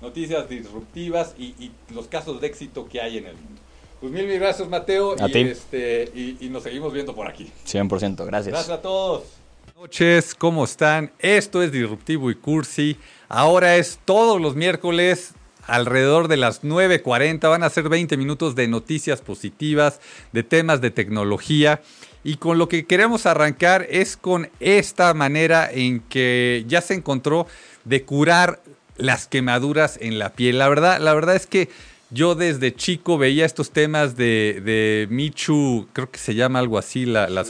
[0.00, 3.60] noticias disruptivas y, y los casos de éxito que hay en el mundo.
[4.00, 5.40] Pues mil, mil gracias Mateo A y, ti.
[5.40, 7.50] Este, y, y nos seguimos viendo por aquí.
[7.66, 8.52] 100%, gracias.
[8.52, 9.24] Gracias a todos.
[9.64, 11.10] Buenas noches, ¿cómo están?
[11.18, 12.96] Esto es Disruptivo y Cursi.
[13.28, 15.34] Ahora es todos los miércoles
[15.66, 17.48] alrededor de las 9.40.
[17.48, 20.00] Van a ser 20 minutos de noticias positivas,
[20.32, 21.80] de temas de tecnología.
[22.22, 27.46] Y con lo que queremos arrancar es con esta manera en que ya se encontró
[27.84, 28.60] de curar
[28.96, 30.58] las quemaduras en la piel.
[30.58, 31.68] La verdad, la verdad es que
[32.10, 37.06] yo desde chico veía estos temas de, de Michu, creo que se llama algo así,
[37.06, 37.44] la, la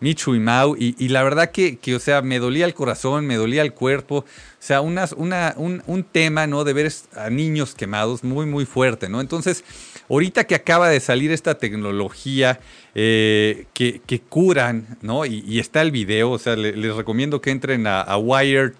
[0.00, 3.26] Michu y Mau, y, y la verdad que, que, o sea, me dolía el corazón,
[3.26, 4.24] me dolía el cuerpo, o
[4.60, 6.62] sea, unas, una, un, un tema, ¿no?
[6.64, 9.20] De ver a niños quemados muy, muy fuerte, ¿no?
[9.20, 9.64] Entonces,
[10.08, 12.60] ahorita que acaba de salir esta tecnología
[12.94, 15.26] eh, que, que curan, ¿no?
[15.26, 18.74] Y, y está el video, o sea, le- les recomiendo que entren a, a Wired,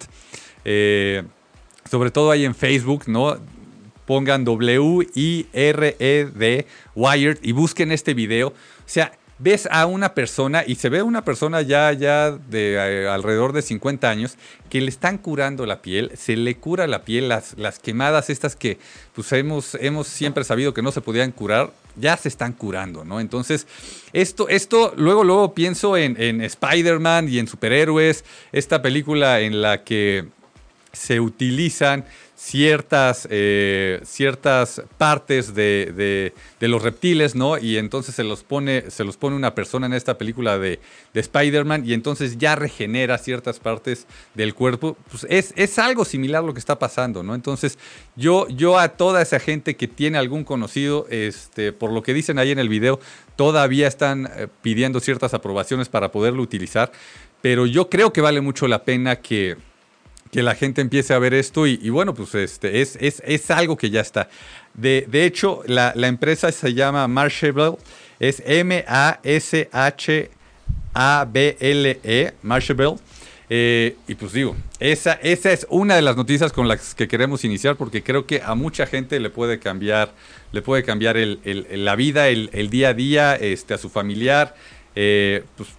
[0.63, 1.23] eh,
[1.89, 3.37] sobre todo ahí en Facebook, ¿no?
[4.05, 5.15] Pongan W-I-R-E-D,
[6.95, 8.49] Wired, y busquen este video.
[8.49, 8.53] O
[8.85, 13.53] sea, ves a una persona, y se ve una persona ya, ya de eh, alrededor
[13.53, 14.37] de 50 años,
[14.69, 18.55] que le están curando la piel, se le cura la piel, las, las quemadas estas
[18.55, 18.77] que
[19.13, 23.19] pues hemos, hemos siempre sabido que no se podían curar, ya se están curando, ¿no?
[23.19, 23.67] Entonces,
[24.13, 29.83] esto, esto luego, luego pienso en, en Spider-Man y en superhéroes, esta película en la
[29.83, 30.27] que
[30.91, 37.57] se utilizan ciertas, eh, ciertas partes de, de- los reptiles, ¿no?
[37.57, 40.79] Y entonces se los pone, se los pone una persona en esta película de,
[41.13, 44.95] de Spider-Man y entonces ya regenera ciertas partes del cuerpo.
[45.11, 47.35] Pues es, es algo similar lo que está pasando, ¿no?
[47.35, 47.77] Entonces
[48.15, 52.39] yo, yo a toda esa gente que tiene algún conocido, este, por lo que dicen
[52.39, 53.01] ahí en el video,
[53.35, 56.91] todavía están eh, pidiendo ciertas aprobaciones para poderlo utilizar,
[57.41, 59.57] pero yo creo que vale mucho la pena que
[60.31, 63.75] que la gente empiece a ver esto y, bueno, pues este, es, es, es algo
[63.77, 64.29] que ya está.
[64.73, 67.77] De, de hecho, la, la empresa se llama Mashable,
[68.19, 68.43] es
[70.99, 72.95] M-A-S-H-A-B-L-E, Mashable.
[73.51, 77.43] Eh, y pues digo, esa, esa es una de las noticias con las que queremos
[77.43, 80.13] iniciar porque creo que a mucha gente le puede cambiar,
[80.51, 83.89] le puede cambiar el- el- la vida, el, el día a día, este, a su
[83.89, 84.53] familiar.
[84.95, 85.69] Eh, pues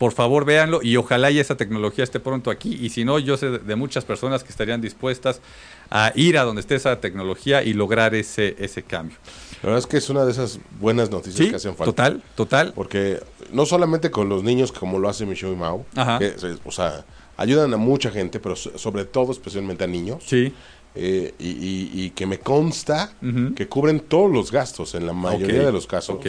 [0.00, 2.74] por favor véanlo y ojalá y esa tecnología esté pronto aquí.
[2.80, 5.42] Y si no, yo sé de- muchas personas que estarían dispuestas
[5.90, 9.18] a ir a donde esté esa tecnología y lograr ese, ese cambio.
[9.62, 11.84] La verdad es que es una de esas buenas noticias Sí, que hacen falta.
[11.92, 12.72] total, total.
[12.74, 13.20] Porque
[13.52, 15.84] no solamente con los niños como lo hace Michelle y Mao,
[16.18, 16.34] que,
[16.64, 17.04] o sea,
[17.36, 20.22] ayudan a mucha gente, pero so- sobre todo especialmente a niños.
[20.26, 20.54] Sí,
[20.94, 23.12] eh, y, y- y que me consta
[23.54, 26.26] que cubren todos los gastos en la mayoría de los casos ok.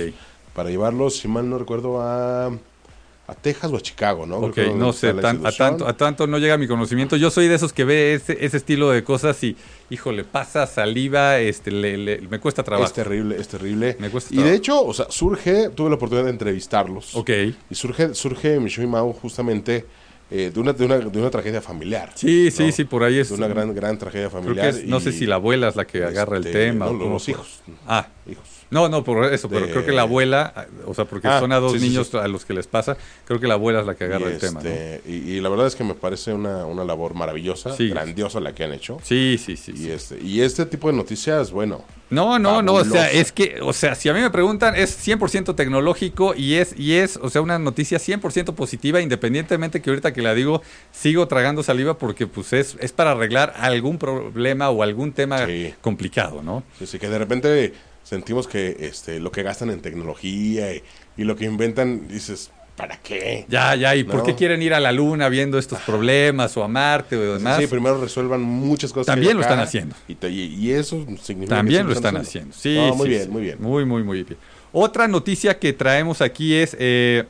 [0.53, 2.51] para llevarlos, si mal no recuerdo, a,
[3.31, 4.37] a Texas o a Chicago, ¿no?
[4.39, 7.15] ok, Creo no sé, tan- a, tanto, a tanto no llega mi conocimiento.
[7.15, 9.55] Yo soy de esos que ve ese, ese estilo de cosas y,
[9.89, 12.87] híjole, pasa saliva, este, le- le- me cuesta trabajo.
[12.87, 13.95] Es terrible, es terrible.
[13.99, 14.57] Me cuesta y de trabajo.
[14.57, 17.15] hecho, o sea, surge, tuve la oportunidad de entrevistarlos.
[17.15, 17.29] Ok.
[17.69, 19.85] Y surge, surge Michelle y Mao justamente
[20.29, 22.11] eh, de, una, de, una, de una tragedia familiar.
[22.15, 22.71] Sí, sí, ¿no?
[22.71, 23.29] sí, por ahí es.
[23.29, 24.71] De una gran, gran tragedia creo familiar.
[24.73, 26.85] que es- no y, sé si la abuela es la que agarra el este, tema.
[26.85, 27.31] no, o los fue.
[27.33, 27.59] hijos.
[27.87, 28.43] Ah, Hijos.
[28.71, 31.51] No, no, por eso, pero De- creo que la abuela, o sea, porque Ah, son
[31.51, 32.17] a dos sí, niños sí.
[32.17, 34.39] a los que les pasa, creo que la abuela es la que agarra y, el
[34.39, 34.69] tema, ¿no?
[34.69, 38.55] este, y, y la verdad es que me parece una, una labor maravillosa, grandiosa la
[38.55, 38.97] que han hecho.
[39.03, 39.73] Sí, sí, sí.
[39.75, 43.59] Y, este, y este tipo de noticias, bueno, No, no, no, o sea, es que,
[43.61, 47.29] o sea, si a mí me preguntan, es 100% tecnológico y es, y es, o
[47.29, 50.61] sea, una noticia 100% positiva, independientemente que ahorita que la digo,
[50.93, 55.45] sigo tragando saliva porque, pues, es, es para arreglar algún problema o algún tema
[55.81, 56.63] complicado, ¿no?
[56.79, 57.73] sí, sí, que de repente
[58.11, 60.83] sentimos que este, lo que gastan en tecnología y,
[61.15, 63.45] y lo que inventan, dices, ¿para qué?
[63.47, 66.67] Ya, ya, ¿y por qué quieren ir a la luna viendo estos problemas o a
[66.67, 67.57] Marte o demás?
[67.61, 69.05] Sí, primero resuelvan muchas cosas.
[69.05, 69.95] También lo están haciendo.
[70.09, 72.53] Y, te- y- y eso significa También que lo sí están haciendo.
[72.53, 73.29] Sí, No, muy sí, bien, sí.
[73.29, 73.57] muy bien.
[73.61, 74.37] Muy, muy, muy bien.
[74.73, 77.23] Otra noticia que traemos aquí es eh,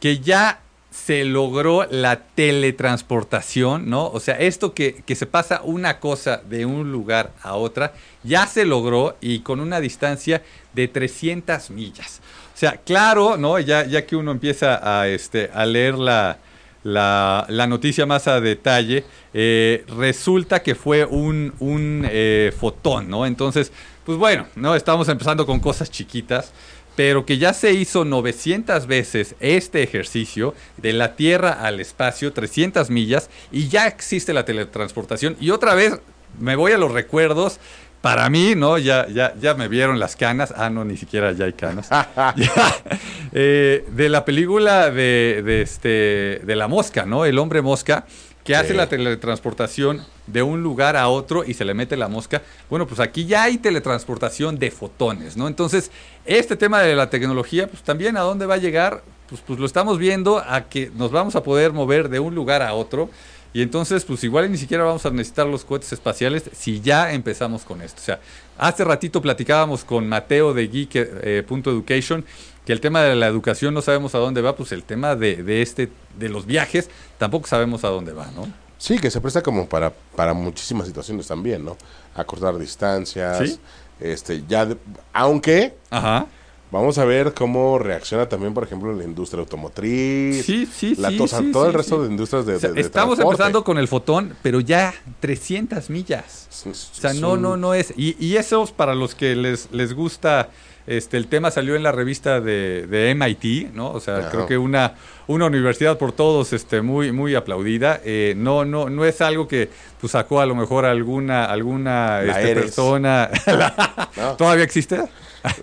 [0.00, 0.60] que ya
[1.04, 4.08] se logró la teletransportación, ¿no?
[4.08, 7.92] O sea, esto que, que se pasa una cosa de un lugar a otra,
[8.24, 12.20] ya se logró y con una distancia de 300 millas.
[12.54, 13.58] O sea, claro, ¿no?
[13.60, 16.38] Ya, ya que uno empieza a, este, a leer la,
[16.82, 19.04] la, la noticia más a detalle,
[19.34, 23.26] eh, resulta que fue un, un eh, fotón, ¿no?
[23.26, 23.70] Entonces,
[24.04, 24.74] pues bueno, ¿no?
[24.74, 26.52] Estamos empezando con cosas chiquitas,
[26.96, 32.90] pero que ya se hizo 900 veces este ejercicio de la Tierra al espacio, 300
[32.90, 35.36] millas, y ya existe la teletransportación.
[35.38, 36.00] Y otra vez
[36.40, 37.60] me voy a los recuerdos.
[38.02, 38.78] Para mí, ¿no?
[38.78, 40.54] Ya, ya, ya me vieron las canas.
[40.56, 41.88] Ah, no, ni siquiera ya hay canas.
[41.90, 42.74] Ya,
[43.32, 47.24] eh, de la película de, de, este, de la mosca, ¿no?
[47.24, 48.06] El hombre mosca,
[48.44, 52.42] que hace la teletransportación de un lugar a otro y se le mete la mosca.
[52.68, 55.48] Bueno, pues aquí ya hay teletransportación de fotones, ¿no?
[55.48, 55.90] Entonces,
[56.24, 59.66] este tema de la tecnología, pues también a dónde va a llegar, pues, pues lo
[59.66, 63.10] estamos viendo a que nos vamos a poder mover de un lugar a otro.
[63.52, 67.64] Y entonces, pues igual ni siquiera vamos a necesitar los cohetes espaciales si ya empezamos
[67.64, 68.02] con esto.
[68.02, 68.20] O sea,
[68.58, 72.24] hace ratito platicábamos con Mateo de Geek.education
[72.66, 75.42] que el tema de la educación no sabemos a dónde va, pues el tema de,
[75.42, 78.65] de este, de los viajes, tampoco sabemos a dónde va, ¿no?
[78.78, 81.76] Sí, que se presta como para, para muchísimas situaciones también, ¿no?
[82.14, 83.38] Acortar distancias.
[83.50, 83.58] Sí.
[84.00, 84.76] Este, ya de-
[85.14, 86.26] aunque Ajá.
[86.70, 90.44] vamos a ver cómo reacciona también, por ejemplo, la industria automotriz.
[90.44, 91.16] Sí, sí, la sí,
[91.50, 93.42] todo el resto de industrias de, O sea, de- de estamos transporte.
[93.42, 96.48] empezando con el fotón, pero ya 300 millas.
[96.66, 97.94] O sea, no, no, no es.
[97.96, 100.50] Y, y esos, para los que les, les gusta,
[100.86, 103.90] este, el tema salió en la revista de, de MIT, ¿no?
[103.90, 104.30] O sea, Ajá.
[104.30, 104.94] creo que una,
[105.26, 108.00] una universidad por todos, este, muy, muy aplaudida.
[108.04, 109.68] Eh, no, no, no es algo que
[110.00, 113.28] pues, sacó a lo mejor alguna, alguna este, persona.
[113.46, 114.36] La- No.
[114.36, 114.98] ¿Todavía existe?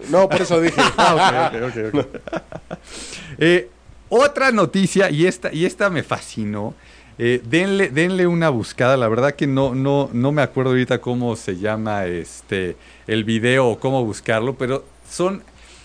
[0.10, 0.80] No, por eso dije.
[0.98, 2.22] Ah, ok, ok, ok, ok.
[3.40, 3.70] Eh,
[4.10, 6.76] otra noticia, y esta, y esta me fascinó.
[7.18, 8.96] eh, denle, denle una buscada.
[8.98, 12.76] La verdad que no, no, no me acuerdo ahorita cómo se llama este
[13.08, 15.44] el video o cómo buscarlo, pero son.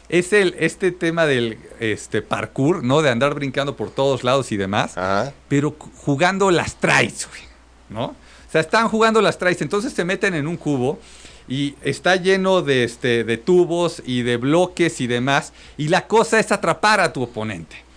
[0.09, 3.03] Es el, este tema del este, parkour, ¿no?
[3.03, 5.35] De andar brincando por todos lados y demás Ajá.
[5.49, 7.43] pero jugando las tries, güey,
[7.91, 8.05] ¿no?
[8.07, 10.99] O sea, están jugando las tries, entonces se meten en un cubo
[11.47, 16.41] y está lleno de, este, de tubos y de bloques y demás, y la cosa
[16.41, 17.88] es atrapar a tu oponente.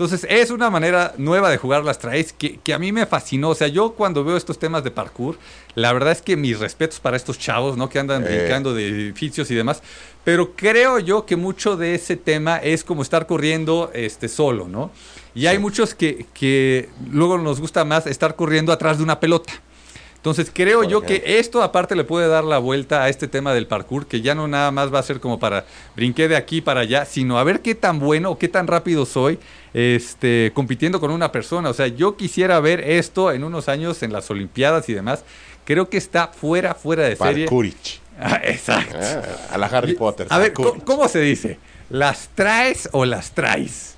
[0.00, 3.50] Entonces, es una manera nueva de jugar las tries que, que a mí me fascinó.
[3.50, 5.36] O sea, yo cuando veo estos temas de parkour,
[5.74, 7.90] la verdad es que mis respetos para estos chavos, ¿no?
[7.90, 8.38] Que andan Eh.
[8.38, 9.82] brincando de edificios y demás.
[10.24, 14.90] Pero creo yo que mucho de ese tema es como estar corriendo este, solo, ¿no?
[15.34, 19.52] Y hay muchos que, que luego nos gusta más estar corriendo atrás de una pelota.
[20.20, 23.66] Entonces creo yo que esto aparte le puede dar la vuelta a este tema del
[23.66, 25.64] parkour, que ya no nada más va a ser como para
[25.96, 29.06] brinqué de aquí para allá, sino a ver qué tan bueno o qué tan rápido
[29.06, 29.38] soy
[29.72, 31.70] este, compitiendo con una persona.
[31.70, 35.24] O sea, yo quisiera ver esto en unos años en las Olimpiadas y demás.
[35.64, 37.46] Creo que está fuera, fuera de serie.
[37.46, 38.00] Parkourich.
[38.22, 38.98] Ah, exacto.
[39.00, 40.26] Ah, a la Harry Potter.
[40.28, 40.52] A ver.
[40.52, 41.58] ¿cómo, cómo se dice?
[41.88, 43.96] ¿Las traes o las traes?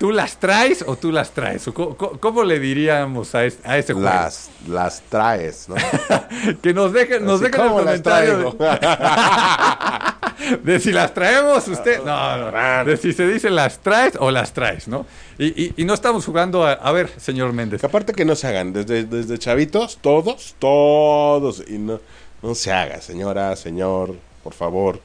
[0.00, 1.68] ¿Tú las traes o tú las traes?
[1.68, 4.08] ¿O co- co- ¿Cómo, le diríamos a, es- a ese juego?
[4.08, 5.74] Las, las traes, ¿no?
[6.62, 12.00] Que nos dejen, nos dejen el ¿cómo las comentario de, de si las traemos usted.
[12.04, 12.84] No, no.
[12.86, 15.04] De si se dice las traes o las traes, ¿no?
[15.38, 16.72] Y, y- y no estamos jugando a...
[16.72, 17.80] A ver, señor Méndez.
[17.82, 22.00] Que aparte que no se hagan, desde, desde chavitos, todos, todos, y no,
[22.42, 24.98] no se haga, señora, señor, por favor.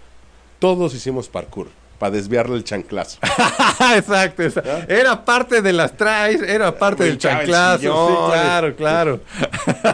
[0.60, 1.67] Todos hicimos parkour
[1.99, 3.19] para desviarle el chanclazo.
[3.95, 4.71] exacto, exacto.
[4.88, 7.81] Era parte de las traes, era parte del chanclazo.
[7.81, 7.88] Sí,
[8.31, 9.21] claro, claro.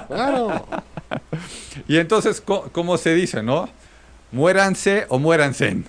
[0.08, 0.66] Claro.
[1.88, 3.70] Y entonces, ¿cómo se dice, no?
[4.32, 5.84] Muéranse o muéranse.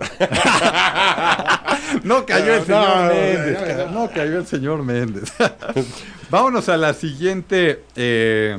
[2.04, 3.90] no cayó el señor no, Méndez.
[3.90, 5.32] no, cayó el señor Méndez.
[6.30, 8.58] Vámonos a la siguiente, eh,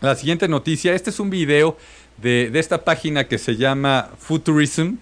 [0.00, 0.94] la siguiente noticia.
[0.94, 1.76] Este es un video
[2.18, 4.96] de, de esta página que se llama Futurism,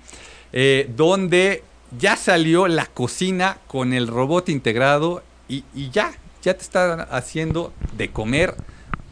[0.57, 1.65] eh, donde
[1.99, 8.11] ya salió la cocina con el robot integrado y, ya, ya te están haciendo de
[8.11, 8.55] comer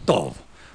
[0.06, 0.34] todo.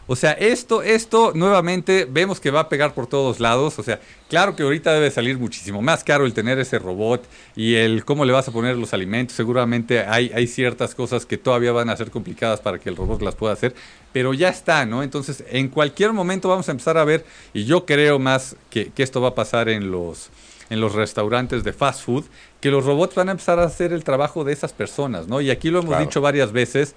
[0.10, 3.80] O sea, esto, esto nuevamente vemos que va a pegar por todos lados.
[3.80, 7.26] O sea, claro que ahorita debe salir muchísimo más caro el tener ese robot
[7.56, 9.38] y el cómo le vas a poner los alimentos.
[9.38, 13.22] Seguramente hay, hay ciertas cosas que todavía van a ser complicadas para que el robot
[13.22, 13.74] las pueda hacer,
[14.12, 15.02] pero ya está, ¿no?
[15.02, 19.22] Entonces, en cualquier momento vamos a empezar a ver, y yo creo más que esto
[19.22, 20.30] va a pasar en los,
[20.70, 22.26] en los restaurantes de fast food,
[22.62, 25.40] que los robots van a empezar a hacer el trabajo de esas personas, ¿no?
[25.42, 26.06] Y aquí lo hemos Claro.
[26.06, 26.96] dicho varias veces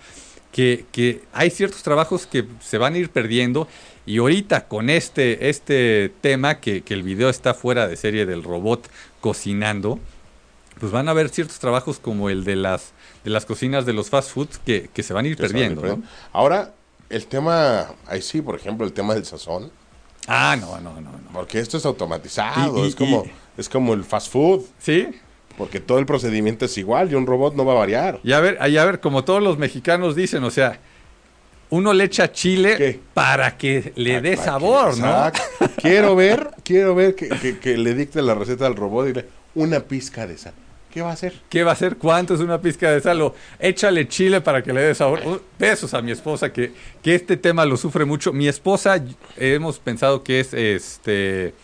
[0.53, 3.69] que, que hay ciertos trabajos que se van a ir perdiendo
[4.07, 8.43] y ahorita con este, este tema que, que el video está fuera de serie del
[8.43, 8.89] robot
[9.21, 10.01] cocinando,
[10.81, 14.11] pues van a haber ciertos trabajos como el de las, de las cocinas de los
[14.11, 15.83] fast foods que, que se van a ir Que perdiendo.
[15.83, 16.03] ¿no?
[16.33, 16.73] Ahora,
[17.11, 19.71] el tema, ahí sí, por ejemplo, el tema del sazón,
[20.27, 21.19] Ah, no, no, no, no.
[21.33, 25.09] porque esto es automatizado, Y- y- es como y- es como el fast food, ¿Sí?
[25.59, 28.18] porque todo el procedimiento es igual y un robot no va a variar.
[28.25, 30.81] Y a ver, y a ver, como todos los mexicanos dicen, o sea,
[31.68, 33.01] uno le echa chile ¿Qué?
[33.14, 35.07] para que le dé Para sabor, que- ¿no?
[35.09, 35.43] Exacto.
[35.76, 39.26] Quiero ver, quiero ver que, que- que le dicte la receta al robot y le
[39.55, 40.55] una pizca de sal.
[40.93, 41.35] ¿Qué va a hacer?
[41.49, 41.97] ¿Qué va a hacer?
[41.99, 43.20] ¿Cuánto es una pizca de sal?
[43.22, 45.20] O échale chile para que le dé sabor.
[45.24, 46.72] Uh, Besos a mi esposa que,
[47.03, 48.32] que este tema lo sufre mucho.
[48.32, 49.01] Mi esposa
[49.37, 51.55] hemos pensado que es este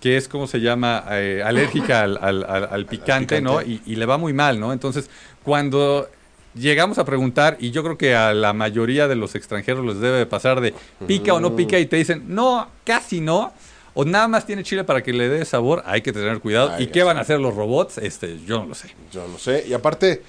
[0.00, 1.04] que es, ¿cómo se llama?
[1.10, 3.60] Eh, alérgica al, al- al- al picante, ¿no?
[3.62, 4.72] Y, y le va muy mal, ¿no?
[4.72, 5.10] Entonces,
[5.44, 6.08] cuando
[6.54, 10.18] llegamos a preguntar, y yo creo que a la mayoría de los extranjeros les debe
[10.18, 10.74] de pasar de
[11.06, 13.52] pica o no pica, y te dicen, no, casi no,
[13.94, 16.70] o nada más tiene chile para que le dé sabor, hay que tener cuidado.
[16.76, 17.18] Ay, ¿Y qué van sé.
[17.18, 17.98] a hacer los robots?
[17.98, 18.94] Este, yo no lo sé.
[19.10, 19.64] Yo no sé.
[19.68, 20.22] Y aparte,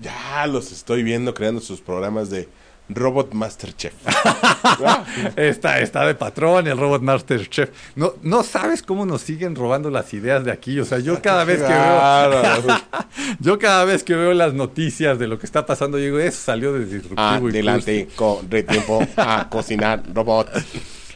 [0.00, 2.48] ya los estoy viendo creando sus programas de
[2.88, 3.92] Robot Masterchef.
[4.04, 5.04] Ah,
[5.36, 7.70] Está, está de patrón el Robot Master Chef.
[7.96, 10.78] No, no sabes cómo nos siguen robando las ideas de aquí.
[10.80, 12.78] O sea, yo cada vez que veo,
[13.40, 16.40] yo cada vez que veo las noticias de lo que está pasando, yo digo, eso
[16.42, 17.48] salió de disruptivo.
[17.48, 20.50] y Adelante, corre tiempo a cocinar robot.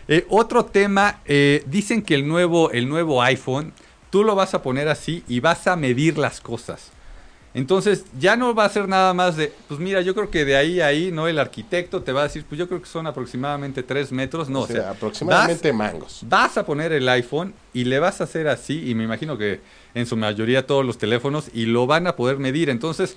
[0.08, 3.72] Eh, otro tema, eh, dicen que el nuevo, el nuevo iPhone,
[4.10, 6.92] tú lo vas a poner así y vas a medir las cosas.
[7.56, 10.56] Entonces ya no va a ser nada más de, pues mira, yo creo que de
[10.56, 11.26] ahí a ahí, ¿no?
[11.26, 14.60] El arquitecto te va a decir, pues yo creo que son aproximadamente 3 metros, no,
[14.60, 16.20] O o sea, sea, aproximadamente mangos.
[16.28, 19.60] vas a poner el iPhone y le vas a hacer así, y me imagino que
[19.94, 22.68] en su mayoría todos los teléfonos, y lo van a poder medir.
[22.68, 23.16] Entonces,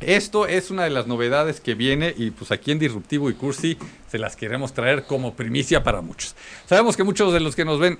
[0.00, 3.76] esto es una de las novedades que viene y pues aquí en Disruptivo y Cursi
[4.08, 6.36] se las queremos traer como primicia para muchos.
[6.66, 7.98] Sabemos que muchos de los que nos ven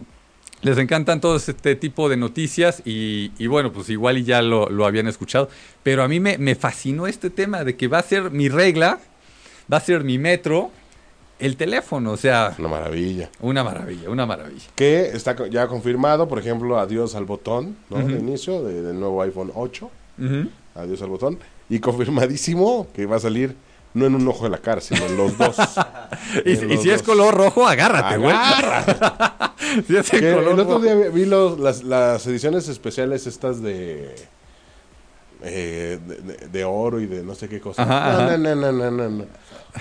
[0.63, 4.69] les encantan todo este tipo de noticias y, y bueno, pues igual y ya lo,
[4.69, 5.49] lo habían escuchado,
[5.83, 8.99] pero a mí me, me fascinó este tema de que va a ser mi regla,
[9.73, 10.71] va a ser mi metro,
[11.39, 13.31] el teléfono, o sea, Una maravilla.
[13.41, 14.67] una maravilla, una maravilla.
[14.75, 17.99] Que está ya confirmado, por ejemplo, adiós al botón, ¿no?
[17.99, 18.09] Ujú.
[18.09, 19.89] De inicio de- del nuevo iPhone 8.
[20.19, 20.49] Ujú.
[20.75, 21.39] Adiós al botón.
[21.71, 23.55] Y confirmadísimo que va a salir
[23.95, 25.57] no en un ojo de la cara, sino en los dos.
[26.45, 27.07] Y, En y los si es dos.
[27.17, 28.35] color rojo, agárrate, güey.
[29.87, 30.81] Si es Que color el otro rojo.
[30.81, 34.15] día vi- los- las, las ediciones especiales estas de,
[35.43, 37.83] eh, de, de- de oro y de no sé qué cosa.
[37.83, 38.37] Ajá, no, ajá.
[38.39, 39.25] no, no, no, no, no.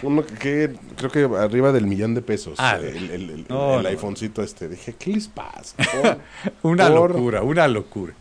[0.03, 2.55] Uno que creo que arriba del millón de pesos.
[2.59, 3.89] Ah, eh, el el, el, no, el no.
[3.89, 4.67] iPhonecito este.
[4.69, 5.75] Dije, ¿qué les pasa?
[5.77, 6.17] Por-
[6.71, 8.13] Una por- locura, una locura.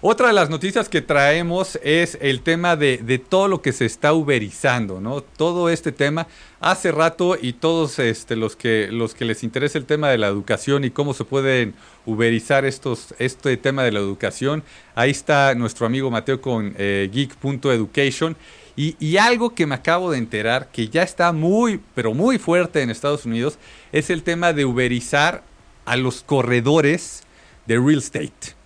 [0.00, 4.12] Otra de las noticias que traemos es el tema de, todo lo que se está
[4.12, 5.22] uberizando, ¿no?
[5.22, 6.28] Todo este tema.
[6.60, 10.28] Hace rato y todos este, los, que, los que les interesa el tema de la
[10.28, 11.74] educación y cómo se pueden
[12.06, 14.62] uberizar estos, este tema de la educación,
[14.94, 18.36] ahí está nuestro amigo Mateo con eh, geek.education.
[18.76, 22.82] Y, y algo que me acabo de enterar, que ya está muy, pero muy fuerte
[22.82, 23.58] en Estados Unidos,
[23.90, 25.42] es el tema de uberizar
[25.86, 27.24] a los corredores
[27.66, 28.57] de real estate.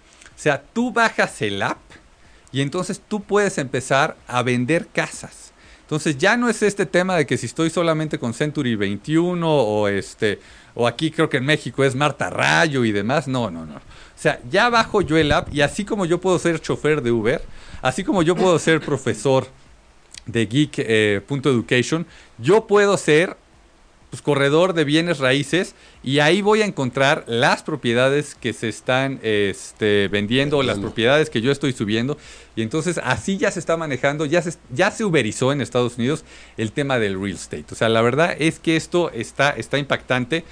[0.42, 1.78] Sea, tú bajas el app
[2.50, 5.52] y entonces tú puedes empezar a vender casas.
[5.82, 9.86] Entonces ya no es este tema de que si estoy solamente con Century 21 o
[9.86, 10.40] este
[10.74, 13.28] o aquí creo que en México es Marta Rayo y demás.
[13.28, 13.76] No, no, no.
[13.76, 13.80] O
[14.16, 17.40] sea, ya bajo yo el app y así como yo puedo ser chofer de Uber,
[17.80, 19.46] así como yo puedo ser profesor
[20.26, 22.04] de Geek.education,
[22.38, 23.36] yo puedo ser
[24.12, 29.18] pues, corredor de bienes raíces y ahí voy a encontrar las propiedades que se están
[29.22, 32.18] este, vendiendo o las propiedades que yo estoy subiendo
[32.54, 36.26] y entonces así ya se está manejando, ya se, ya se uberizó en Estados Unidos
[36.58, 37.64] el tema del real estate.
[37.72, 40.44] O sea, la verdad es que esto está, está impactante.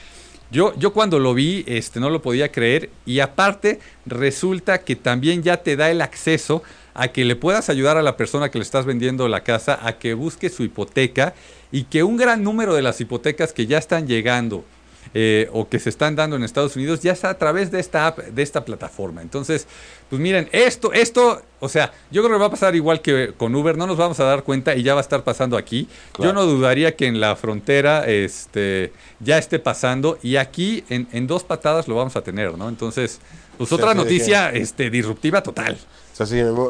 [0.51, 5.43] Yo, yo cuando lo vi este, no lo podía creer y aparte resulta que también
[5.43, 6.63] ya te da el acceso
[7.01, 9.99] a que le puedas ayudar a la persona que le estás vendiendo la casa a
[9.99, 11.33] que busque su hipoteca
[11.73, 14.67] y que un gran número de las hipotecas que ya están llegando
[15.15, 18.07] eh, o que se están dando en Estados Unidos ya está a través de esta
[18.07, 19.23] app, de esta plataforma.
[19.23, 19.67] Entonces,
[20.11, 23.55] pues miren, esto, esto, o sea, yo creo que va a pasar igual que con
[23.55, 25.89] Uber, no nos vamos a dar cuenta y ya va a estar pasando aquí.
[26.13, 26.31] Claro.
[26.31, 31.27] Yo no dudaría que en la frontera este, ya esté pasando y aquí en, en
[31.27, 32.69] dos patadas lo vamos a tener, ¿no?
[32.69, 33.21] Entonces,
[33.57, 35.79] pues otra noticia este, disruptiva total.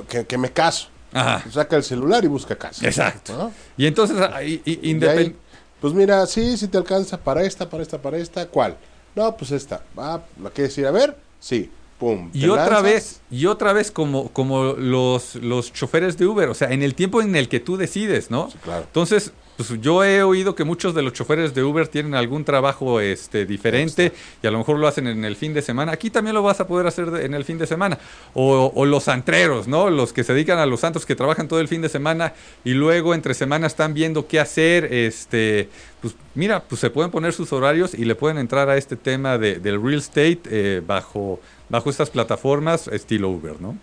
[0.08, 0.88] Que, que me caso.
[1.12, 1.44] Ajá.
[1.50, 2.86] Saca el celular y busca casa.
[2.86, 3.36] Exacto.
[3.36, 3.52] ¿no?
[3.76, 5.36] Y entonces, ahí- y- Y independ- ahí,
[5.80, 8.46] pues mira, sí, sí te alcanza para esta, para esta, para esta.
[8.46, 8.76] ¿Cuál?
[9.16, 9.82] No, pues esta.
[9.96, 11.16] Ah, ¿la quieres ir a ver?
[11.40, 11.70] Sí.
[11.98, 12.30] Pum.
[12.32, 12.82] Y otra lanzas.
[12.82, 16.94] vez, y otra vez como, como los, los choferes de Uber, o sea, en el
[16.94, 18.50] tiempo en el que tú decides, ¿no?
[18.50, 18.84] Sí, claro.
[18.86, 19.32] Entonces,
[19.68, 23.46] pues yo he oído que muchos de los choferes de Uber tienen algún trabajo este,
[23.46, 25.92] diferente y a lo mejor lo hacen en el fin de semana.
[25.92, 27.98] Aquí también lo vas a poder hacer en el fin de semana.
[28.34, 29.90] O, o los antreros, ¿no?
[29.90, 32.32] Los que se dedican a los santos que trabajan todo el fin de semana
[32.64, 34.92] y luego entre semana están viendo qué hacer.
[34.92, 35.68] Este,
[36.00, 39.36] pues mira, pues se pueden poner sus horarios y le pueden entrar a este tema
[39.38, 43.76] de- del real estate eh, bajo, bajo estas plataformas estilo Uber, ¿no?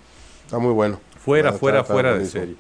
[0.45, 0.99] Está muy bueno.
[1.23, 2.55] Fuera, fuera, está fuera de serie.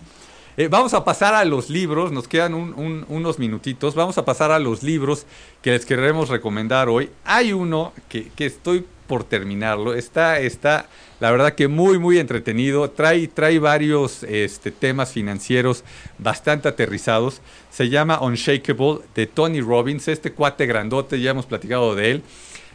[0.59, 3.93] Eh, vamos a pasar a los libros, nos quedan un- un- unos minutitos.
[3.93, 5.27] Vamos a pasar a los libros
[5.61, 7.11] que les queremos recomendar hoy.
[7.25, 9.93] Hay uno que, que estoy por terminarlo.
[9.93, 10.87] Está, está,
[11.19, 12.89] la verdad que muy, muy entretenido.
[12.89, 15.83] Trae, trae varios este, temas financieros
[16.17, 17.39] bastante aterrizados.
[17.69, 20.07] Se llama Unshakable de Tony Robbins.
[20.07, 22.23] Este cuate grandote, ya hemos platicado de él.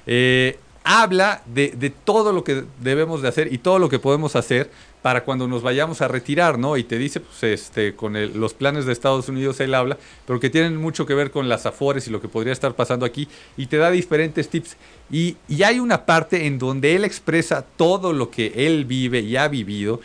[0.07, 4.37] Eh, habla de, de todo lo que debemos de hacer y todo lo que podemos
[4.37, 4.70] hacer
[5.03, 6.76] para cuando nos vayamos a retirar, ¿no?
[6.76, 10.38] Y te dice, pues, este, con el- los planes de Estados Unidos él habla, pero
[10.38, 13.28] que tienen mucho que ver con las afores y lo que podría estar pasando aquí,
[13.57, 14.76] y te da diferentes tips.
[15.11, 19.36] Y, y hay una parte en donde él expresa todo lo que él vive y
[19.36, 20.00] ha vivido,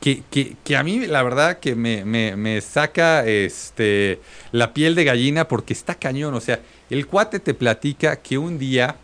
[0.00, 4.18] que, que- que a mí la verdad que me, me- me saca este,
[4.50, 6.34] la piel de gallina porque está cañón.
[6.34, 8.96] O sea, el cuate te platica que un día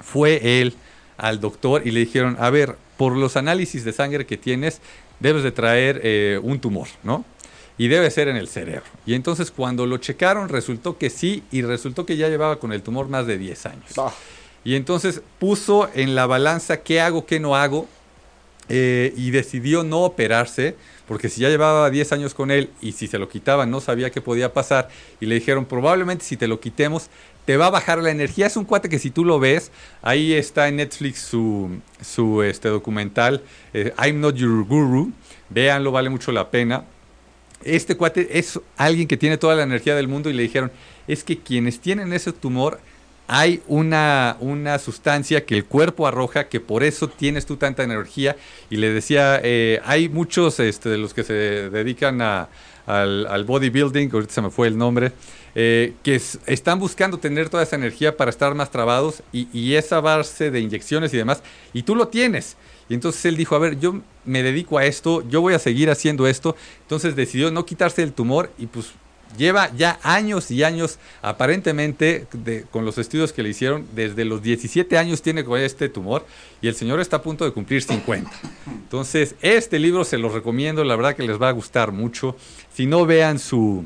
[0.00, 0.74] fue él
[1.16, 4.80] al doctor y le dijeron, a ver, por los análisis de sangre que tienes,
[5.20, 7.24] debes de traer eh, un tumor, ¿no?
[7.78, 8.84] Y debe ser en el cerebro.
[9.04, 12.82] Y entonces cuando lo checaron resultó que sí y resultó que ya llevaba con el
[12.82, 13.98] tumor más de 10 años.
[13.98, 14.12] Ah,
[14.64, 17.86] Y entonces puso en la balanza qué hago, qué no hago,
[18.68, 20.74] eh, y decidió no operarse,
[21.06, 24.10] porque si ya llevaba 10 años con él y si se lo quitaban no sabía
[24.10, 24.88] qué podía pasar,
[25.20, 27.08] y le dijeron, probablemente si te lo quitemos,
[27.46, 28.46] te va a bajar la energía.
[28.46, 29.72] Es un cuate que si tú lo ves,
[30.02, 33.42] ahí está en Netflix su, su este, documental,
[33.72, 35.12] eh, I'm Not Your Guru,
[35.48, 36.84] véanlo, vale mucho la pena
[37.66, 40.70] este cuate es alguien que tiene toda la energía del mundo y le dijeron,
[41.08, 42.80] es que quienes tienen ese tumor,
[43.28, 48.36] hay una, una sustancia que el cuerpo arroja, que por eso tienes tú tanta energía.
[48.70, 51.34] Y le decía, eh, hay muchos este, de los que se
[51.70, 52.48] dedican a-
[52.86, 55.10] al, bodybuilding, ahorita se me fue el nombre,
[55.56, 59.74] eh, que es- están buscando tener toda esa energía para estar más trabados y, y
[59.74, 62.56] esa base de inyecciones y demás, y tú lo tienes.
[62.88, 65.90] Y entonces él dijo, a ver, yo me dedico a esto, yo voy a seguir
[65.90, 66.54] haciendo esto.
[66.82, 68.92] Entonces decidió no quitarse el tumor y pues
[69.36, 72.26] lleva ya años y años, aparentemente,
[72.70, 76.26] con los estudios que le hicieron, desde los 17 años tiene este tumor
[76.62, 78.30] y el señor está a punto de cumplir 50.
[78.66, 82.36] Entonces, este libro se los recomiendo, la verdad que les va a gustar mucho.
[82.72, 83.84] Si no vean su,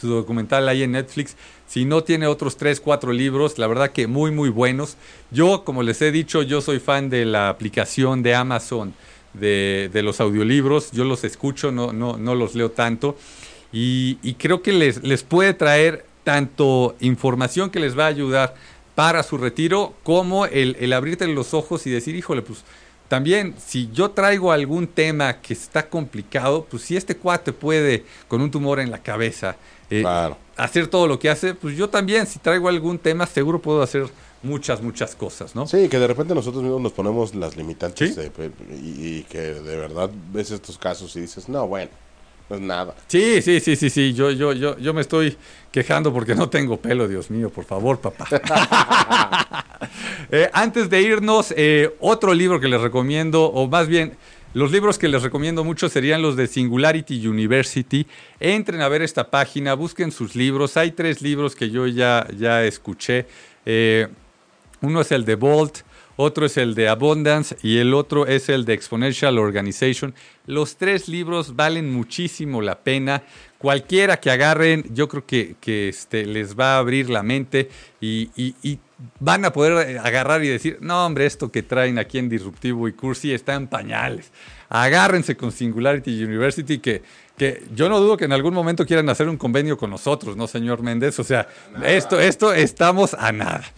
[0.00, 1.36] su documental ahí en Netflix.
[1.66, 4.96] Si no tiene otros tres, cuatro libros, la verdad que muy, muy buenos.
[5.30, 8.94] Yo, como les he dicho, yo soy fan de la aplicación de Amazon
[9.34, 10.92] de, de los audiolibros.
[10.92, 13.16] Yo los escucho, no, no, no los leo tanto.
[13.72, 18.54] Y, y creo que les, les puede traer tanto información que les va a ayudar
[18.94, 22.64] para su retiro, como el, el abrirte los ojos y decir, híjole, pues
[23.08, 28.40] también, si yo traigo algún tema que está complicado, pues si este cuate puede, con
[28.42, 29.56] un tumor en la cabeza,
[29.88, 30.36] eh, Claro.
[30.56, 34.06] hacer todo lo que hace, pues yo también, si traigo algún tema, seguro puedo hacer
[34.42, 35.66] muchas, muchas cosas, ¿no?
[35.66, 38.20] Sí, que de repente nosotros mismos nos ponemos las limitantes Sí.
[38.20, 38.30] de-
[38.76, 41.90] y, y que de verdad ves estos casos y dices, no, bueno,
[42.48, 42.94] no es nada.
[43.06, 44.14] Sí, sí, sí, sí, sí.
[44.14, 45.36] Yo, yo, yo, yo me estoy
[45.70, 48.26] quejando porque no tengo pelo, Dios mío, por favor, papá.
[50.30, 54.18] Eh, antes de irnos, eh, otro libro que les recomiendo, o más bien,
[54.52, 58.06] los libros que les recomiendo mucho serían los de Singularity University.
[58.40, 60.76] Entren a ver esta página, busquen sus libros.
[60.76, 63.26] Hay tres libros que yo ya, ya escuché.
[63.64, 64.08] Eh,
[64.80, 65.78] uno es el de Volt,
[66.20, 70.12] otro es el de Abundance y el otro es el de Exponential Organization.
[70.46, 73.22] Los tres libros valen muchísimo la pena.
[73.56, 77.68] Cualquiera que agarren, yo creo que, que, este, les va a abrir la mente
[78.00, 78.78] y, y- y
[79.20, 82.88] van a poder eh, agarrar y decir, no hombre, esto que traen aquí en Disruptivo
[82.88, 84.32] y Cursi está en pañales.
[84.68, 87.02] Agárrense con Singularity University que,
[87.38, 90.46] que yo no dudo que en algún momento quieran hacer un convenio con nosotros, ¿no,
[90.46, 91.18] señor Méndez?
[91.18, 91.48] O sea,
[91.84, 93.64] esto, esto estamos a nada.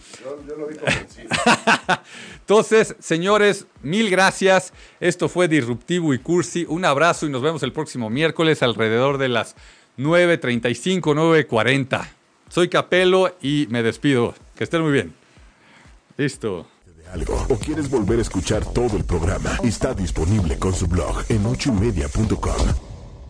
[2.39, 4.73] Entonces, señores, mil gracias.
[4.99, 6.65] Esto fue Disruptivo y Cursi.
[6.67, 9.55] Un abrazo y nos vemos el próximo miércoles alrededor de las
[9.97, 12.09] 9.35, 9.40.
[12.49, 14.33] Soy Capelo y me despido.
[14.55, 15.13] Que estén muy bien.
[16.17, 16.67] Listo.
[17.13, 21.45] algo o quieres volver a escuchar todo el programa, está disponible con su blog en
[21.45, 22.90] ochoymedia.com.